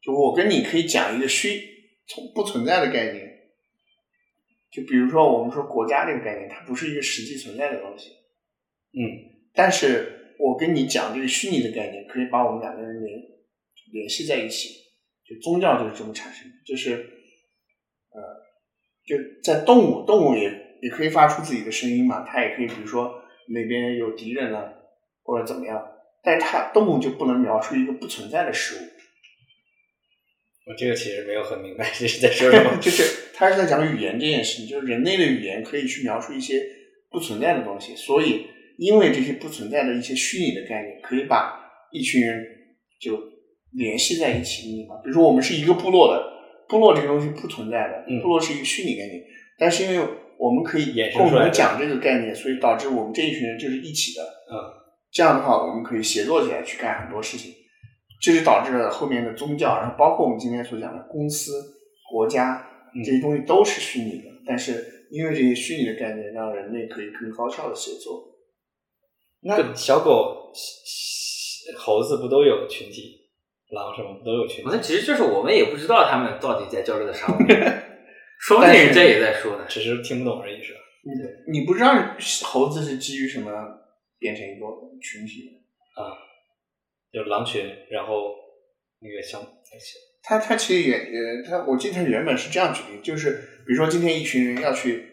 [0.03, 1.63] 就我跟你可以讲一个虚
[2.07, 3.29] 从不存在的概念，
[4.73, 8.11] 就比如说我们说国家这个概念，它不是一个实际存在的东西，
[8.93, 9.03] 嗯，
[9.55, 13.21] 但是我跟你讲这个虚拟的概念，可以把我们两个人联
[13.93, 14.82] 联系在一起。
[15.33, 16.93] 就宗教就是这么产生的，就是
[18.11, 18.21] 呃，
[19.07, 24.73] 就在动物，动物也也可以发出自己的声音嘛，它也可以，比如说哪边有敌人了
[25.23, 25.83] 或者怎么样，
[26.23, 28.89] 但是它动物就不能描述一个不存在的事物。
[30.65, 36.63] 我这个其实没有很明白这是在说什么， 就是他是在讲语言这件事情，就是人类的语言可以去描述一些
[37.11, 38.47] 不存在的东西，所以
[38.79, 42.47] 因为这些不存在的一些虚拟的概念，可以把一群人
[43.01, 43.17] 就
[43.75, 44.97] 联系在一起，你吗？
[45.03, 46.23] 比如说我们是一个部落的，
[46.69, 49.23] 部落这个东西不存在的，嗯部落是一个虚拟概念，
[49.59, 50.07] 但是因为
[50.39, 54.23] 我们可以衍生出来的共同讲这个概念，所以导致我们这一群人就是一起的。
[54.23, 54.57] 嗯，
[55.11, 57.53] 这样的话，我们可以协作起来去干很多事情，
[58.21, 61.53] 这就导致了后面的宗教，然后包括我们今天所讲的公司、
[62.11, 68.29] 国家嗯这些东西都是虚拟的，但是因为这些虚拟的概念，让人类可以更高效的协作。
[69.43, 70.53] 那小狗、
[71.79, 73.22] 猴子不都有群体？
[73.73, 74.71] 狼什么都有群体？
[74.71, 77.27] 那其实就是我们也不知道他们到底在交流的啥
[78.39, 79.65] 说不定人家也在说呢。
[79.69, 80.81] 只是听不懂而已，是吧？
[81.47, 81.95] 你你不知道
[82.45, 83.51] 猴子是基于什么
[84.19, 84.67] 变成一个
[85.01, 85.53] 群体的？
[87.13, 88.35] 有狼群，然后
[89.01, 89.43] 那个像
[90.23, 93.31] 它它其实也也它，我记得它原本是这样举例，就是
[93.67, 95.05] 比如说今天一群人要去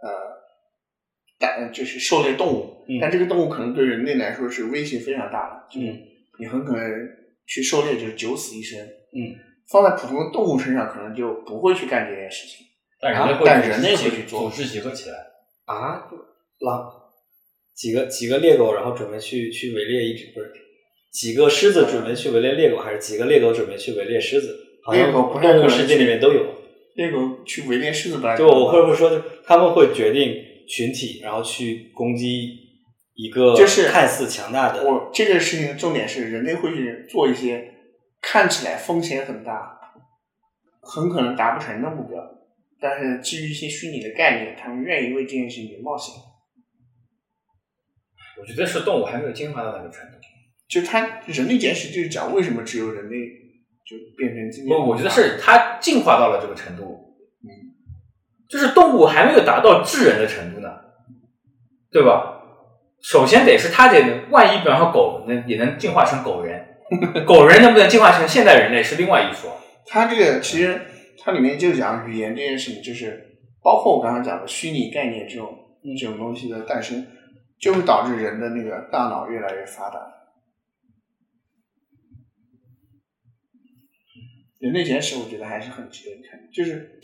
[0.00, 0.08] 呃
[1.38, 6.02] 打就是狩猎动物，嗯但这个动物可能对人类来说是威胁非常大的，就是嗯
[6.38, 6.82] 你很可能
[7.46, 9.34] 去狩猎就是九死一生，嗯，
[9.70, 12.66] 放在普通的动物身上可能就不会去干这件事情，
[13.00, 15.16] 但人类会但人类会去做组织集合起来。
[15.66, 16.04] 啊，
[16.60, 16.90] 狼
[17.74, 20.50] 几个几个猎狗，然后准备去去围猎一只不是
[21.12, 24.56] 几个狮子准备去围猎猎狗，还是几个猎狗准备去围猎狮子？
[24.92, 26.54] 猎狗不太可能动物世界里面都有。
[26.94, 30.34] 猎狗去围猎狮子本来就我会不会说，就他们会决定
[30.68, 32.65] 群体，然后去攻击
[33.16, 37.72] 一个就是看似强大的，我这个事情的重点是，人类会去做一些
[38.20, 39.78] 看起来风险很大、
[40.82, 42.22] 很可能达不成的目标，
[42.78, 46.14] 但是基于一些虚拟的概念，他们愿意为这件事情冒险。
[48.38, 50.18] 我觉得是动物还没有进化到那个程度。
[50.68, 53.16] 就它人类简史就是讲为什么只有人类
[53.86, 54.76] 就变成今天。
[54.76, 57.48] 不，我觉得是它进化到了这个程度，嗯，
[58.46, 60.68] 就是动物还没有达到智人的程度呢，
[61.90, 62.35] 对吧？
[63.08, 66.60] 首先得是它得，万一比方说狗能也能进化成狗人，
[67.24, 69.56] 狗人能不能进化成现代人类是另外一说。
[69.86, 70.80] 它这个其实
[71.20, 75.56] 它里面就讲语言这件事情，就是包括我刚刚讲的虚拟概念这种
[75.96, 77.06] 这种东西的诞生，
[77.60, 80.00] 就会导致人的那个大脑越来越发达。
[84.58, 86.98] 人类简史我觉得还是很值得一看，就是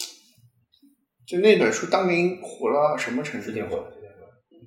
[1.24, 3.53] 就那本书当年火到什么程度？
[3.69, 4.02] 火的，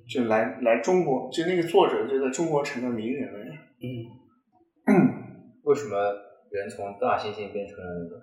[0.08, 3.52] 就来来中国，就那个作者就在中国成了名人了呀。
[3.82, 4.06] 嗯，
[5.64, 5.96] 为什么
[6.50, 8.16] 人从大猩猩变成了那个？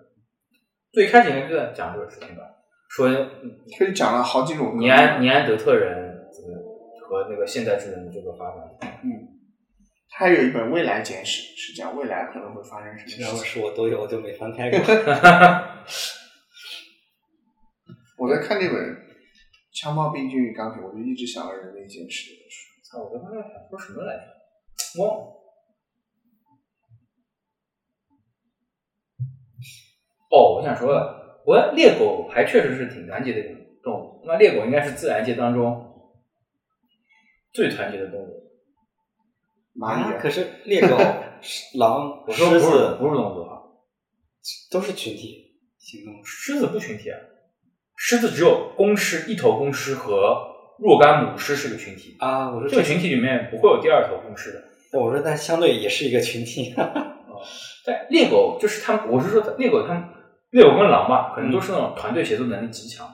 [0.91, 2.43] 最开始应该就在讲这个事情吧，
[2.89, 6.15] 说他就讲了好几种尼安尼安德特人
[7.01, 8.59] 和那个现代智能的这个发展。
[9.03, 9.09] 嗯，
[10.09, 13.61] 他有一本《未来简史》，是讲未来可能会发生什这两本么事情。
[13.61, 14.79] 书我都有，我就没翻开过。
[18.19, 18.77] 我在看那本
[19.73, 22.69] 《枪炮、病菌与钢铁》，我就一直想着人类简史这本书。
[22.83, 25.01] 操，我刚才想说什么来着？
[25.01, 25.25] 忘了。
[30.29, 34.23] 哦，我想说了，我猎狗还确实是挺团结的一种动物。
[34.25, 36.13] 那猎狗应该是自然界当中
[37.51, 38.43] 最团结的动物。
[39.75, 40.95] 蚂蚁、啊，可是 猎狗、
[41.79, 43.63] 狼、狮子不是动物啊，
[44.69, 46.23] 都是群体行动。
[46.23, 47.19] 狮子不群体啊，
[48.05, 50.37] 狮子只有公狮一头公狮和
[50.77, 52.17] 若干母狮是个群体。
[52.19, 54.99] 啊，我说这个群体里面不会有第二头公狮的。
[54.99, 56.75] 我说那相对也是一个群体。
[57.85, 60.03] 但猎狗就是他们，我是说猎狗他们，
[60.49, 63.09] 猎狗跟狼吧，可能都是那种团队协作能力极强，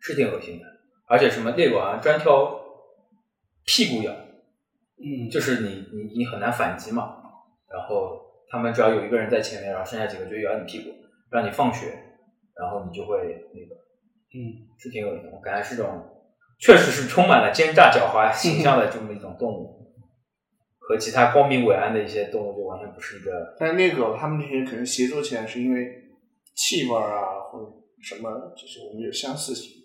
[0.00, 0.64] 是挺恶心的。
[1.06, 2.52] 而且什么猎狗啊，专挑
[3.64, 7.14] 屁股咬，嗯，就是你你你很难反击嘛。
[7.72, 8.20] 然后
[8.50, 10.90] 他们只要有一个人在前面，然后剩下几个就咬你屁股，
[11.30, 12.05] 让你放血，
[12.58, 13.16] 然后你就会
[13.52, 13.74] 那个，
[14.34, 15.30] 嗯，是挺恶心的。
[15.32, 15.92] 我感觉是这种，
[16.58, 19.92] 确实是充满了奸诈狡猾 形象的这么一种动物，
[20.78, 23.56] 和其他光明伟岸的一些动物就完全不是一个。
[23.58, 25.86] 但是猎狗他们这些可能协作起来是因为
[26.54, 27.66] 气味啊，或者
[28.02, 29.84] 什么，就是我们有相似性。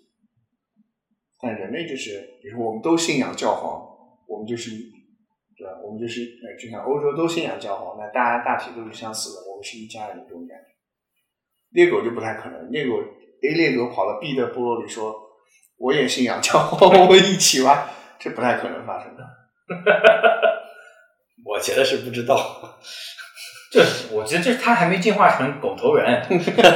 [1.38, 3.82] 但人类就是，比如我们都信仰教皇，
[4.28, 4.70] 我们就是，
[5.56, 5.76] 对吧？
[5.84, 10.71] 我们就是，呃，就像欧洲都信仰教皇，那大家大体都是相似的，我们是一家人这种感觉。
[11.72, 12.94] 猎狗就不太可能，猎狗
[13.42, 15.14] A 猎狗跑到 B 的部落里说，
[15.78, 17.88] 我也信仰教皇，我们一起玩，
[18.20, 19.22] 这不太可能发生的。
[21.44, 22.36] 我觉得是不知道。
[23.72, 26.22] 这我觉得这他还没进化成狗头人，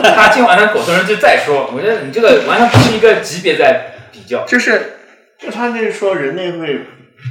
[0.02, 1.70] 他进化成狗头人就再说。
[1.74, 4.46] 我觉得你这个完全不是一个级别在比较。
[4.46, 4.96] 就是，
[5.38, 6.86] 就他那说人类会，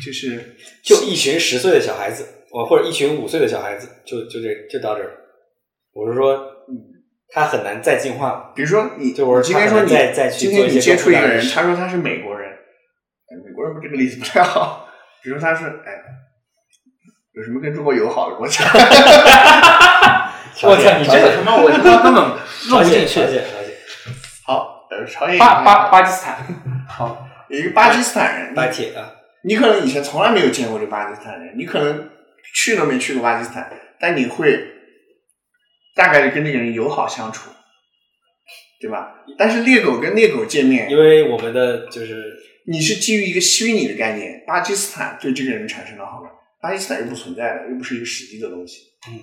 [0.05, 5.17] 就是就一群十岁的小孩子，我或者一群五岁的小孩子，就就这就到这儿。
[5.93, 6.54] 我是说，嗯，
[7.29, 8.51] 他很难再进化。
[8.55, 14.87] 比如说你，就我你今天说你再再去今天你接触一个人，他说他是美国人，哎美国人不这个例子不太好。
[15.23, 15.91] 比如说他是哎，
[17.33, 18.63] 有什么跟中国友好的国家？
[20.63, 22.37] 我操，你这个他妈我他妈根本录
[22.69, 23.19] 朝鲜，不进去
[24.45, 26.37] 好，呃，朝鲜巴巴巴基斯坦，
[26.87, 29.11] 好，有一个巴基斯坦人，巴铁啊，
[29.43, 32.09] 你可能以前从来没有见过这巴基斯坦人，你可能
[32.53, 33.69] 去都没去过巴基斯坦，
[33.99, 34.74] 但你会
[35.95, 37.49] 大概率跟这个人友好相处，
[38.81, 39.23] 对吧？
[39.37, 42.35] 但是猎狗跟猎狗见面，因为我们的就是
[42.67, 46.29] 你是基于一个虚拟的概念，巴基斯坦对这个人产生了好感，
[46.61, 48.81] 巴基斯坦又不存在的，又不是一个实际的东西。
[49.09, 49.19] 嗯，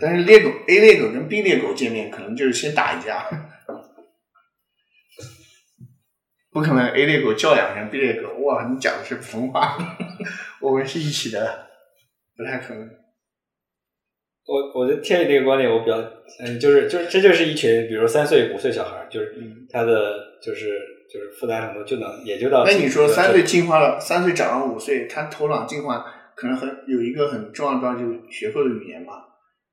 [0.00, 3.28] 但是猎狗 A 猎狗跟 B 猎狗见面，可能就是先打一架，
[6.50, 9.76] 不可能 A 猎狗教养成 B 猎狗，哇，你讲的是普通话，
[10.60, 11.68] 我们是一起的，
[12.36, 12.97] 不太可能。
[14.48, 15.98] 我我的天宇这个观点，我比较
[16.40, 20.80] 嗯，就是就是这就是一群，比如三岁五岁小孩儿，就是嗯他的就是
[21.12, 22.64] 就是负担很多就能也就到。
[22.64, 26.02] 那你说三岁进化了，三岁长到五岁，他头脑进化
[26.34, 29.12] 可能很有一个很重要的就是学会了语言嘛。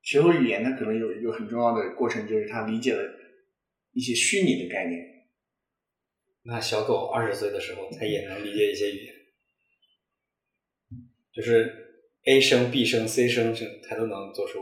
[0.03, 3.01] 学会语言，他可能有一个很重要的过程，就是他理解了
[3.93, 5.01] 一些虚拟的概念。
[6.43, 9.15] 那小狗二十岁的时候，它也能理解一些语言，
[11.33, 11.84] 就是
[12.25, 13.55] A 声、B 声、C 声，
[13.87, 14.59] 它都能做出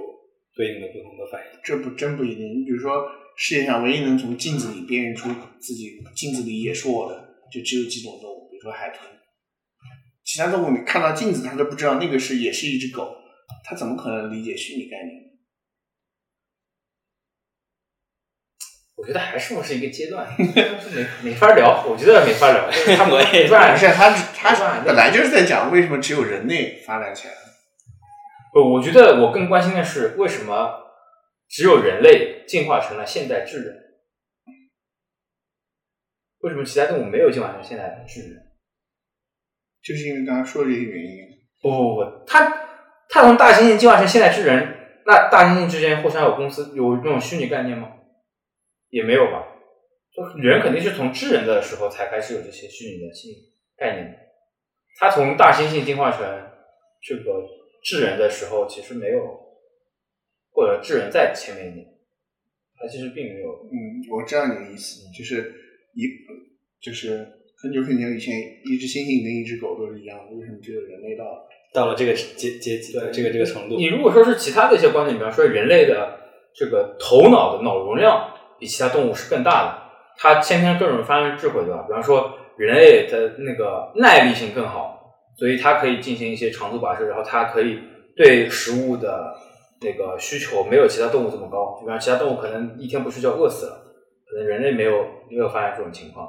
[0.55, 1.59] 对应的不同的反应。
[1.63, 2.45] 这不真不一定。
[2.59, 3.05] 你比如说，
[3.37, 5.29] 世界上唯一能从镜子里辨认出
[5.59, 9.09] 自己镜子里也是我的，就只有几种动物，比如说海豚。
[10.25, 13.15] 其他动物你看到镜子，它都不知道那个是也是一只狗，
[13.63, 15.23] 它怎么可能理解虚拟概念？
[18.95, 22.69] 我觉得还是不是一个阶段， 没没法聊，我觉得没法聊。
[22.95, 27.39] 他我也不是他，没他办法本来就是在讲为什么只有人类发展起来了。
[28.53, 30.79] 不，我觉得我更关心的是为什么
[31.49, 33.83] 只有人类进化成了现代智人？
[36.41, 38.51] 为什么其他动物没有进化成现代智人？
[39.81, 41.33] 就是因为刚刚说的这些原因。
[41.61, 42.47] 不不不，它
[43.09, 47.91] 它从大猩猩进化成现代智人，那大猩猩之间互相有公司有那种虚拟概念吗？
[48.89, 49.47] 也没有吧。
[50.11, 53.35] 就人肯定是从智人的时候才开始有这些虚拟的心理
[53.75, 54.19] 概念的。
[54.99, 56.19] 它从大猩猩进化成
[57.01, 57.23] 这个
[57.83, 59.21] 智人的时候，其实没有，
[60.51, 61.85] 或者智人在前面一点，
[62.79, 63.49] 他其实并没有。
[63.71, 65.53] 嗯，我知道你的意思，就是
[65.93, 66.07] 一
[66.81, 67.27] 就是
[67.61, 68.33] 很久很久以前，
[68.65, 71.49] 一只猩猩跟一只狗都是一样的，为什么只有人类到了？
[71.73, 76.19] 到了这个阶阶级，对这个这个程度，你如果说是其他的一些观点，比方说人类的
[76.53, 79.81] 这个头脑的脑容量比其他动物是更大的，
[80.15, 81.83] 它先天更容易发生智慧，对吧？
[81.87, 85.02] 比方说人类的那个耐力性更好，
[85.37, 87.79] 所以它可以进行一些长途跋涉，然后它可以
[88.15, 89.35] 对食物的
[89.81, 91.79] 那个需求没有其他动物这么高。
[91.81, 93.83] 比方其他动物可能一天不睡觉饿死了，
[94.25, 96.27] 可能人类没有没有发现这种情况。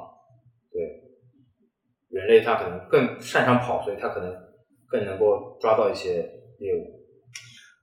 [0.71, 0.81] 对，
[2.09, 4.33] 人类它可能更擅长跑，所以它可能
[4.87, 6.13] 更能够抓到一些
[6.59, 6.95] 猎物。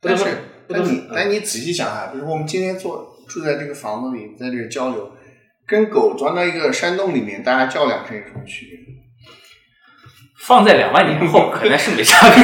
[0.00, 0.24] 但是
[0.66, 5.12] 但你但你仔细想啊，比如说我们今天坐住在这个房子里，在这里交流，
[5.66, 8.91] 跟狗钻到一个山洞里面，大家叫两声有什么区别？
[10.44, 12.42] 放在两万年后可能是没差别，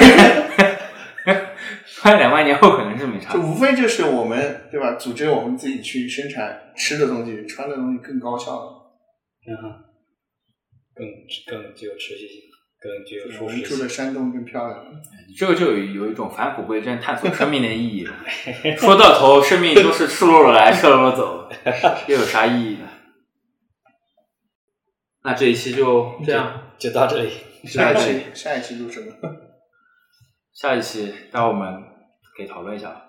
[2.01, 3.43] 放在两万年后可能是没差别。
[3.43, 4.93] 就无非就是我们对吧？
[4.93, 8.73] 组织我们自己去生产吃的东西、穿的东西更高效了。
[9.49, 9.73] 嗯哼，
[10.95, 11.07] 更
[11.47, 12.41] 更具有持续性，
[12.81, 13.89] 更具有我舒适性们住的。
[13.89, 14.85] 山洞更漂亮。
[15.37, 18.15] 这个就有有一种返璞归真、探索生命的意义了。
[18.77, 21.51] 说到头，生命都是赤裸裸来，赤裸裸走，
[22.07, 22.89] 又有啥意义呢？
[25.25, 27.31] 那这一期就这样，就到这里。
[27.65, 29.13] 下一期下一期录什么？
[30.55, 31.83] 下一期待会儿我们
[32.37, 33.03] 可以讨论一下。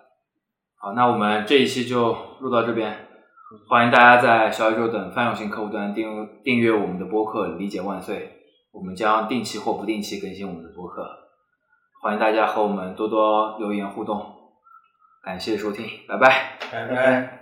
[0.75, 3.07] 好，那我们这一期就录到这边，
[3.67, 8.17] 欢迎大家在小宇宙等泛用型客户端订订阅我们的播客《理解万岁》，
[8.71, 11.05] 我们将定期或不定期更新我们的播客，
[12.01, 14.25] 欢迎大家和我们多多留言互动，
[15.23, 16.57] 感谢收听，拜拜。
[16.71, 17.38] 拜拜拜。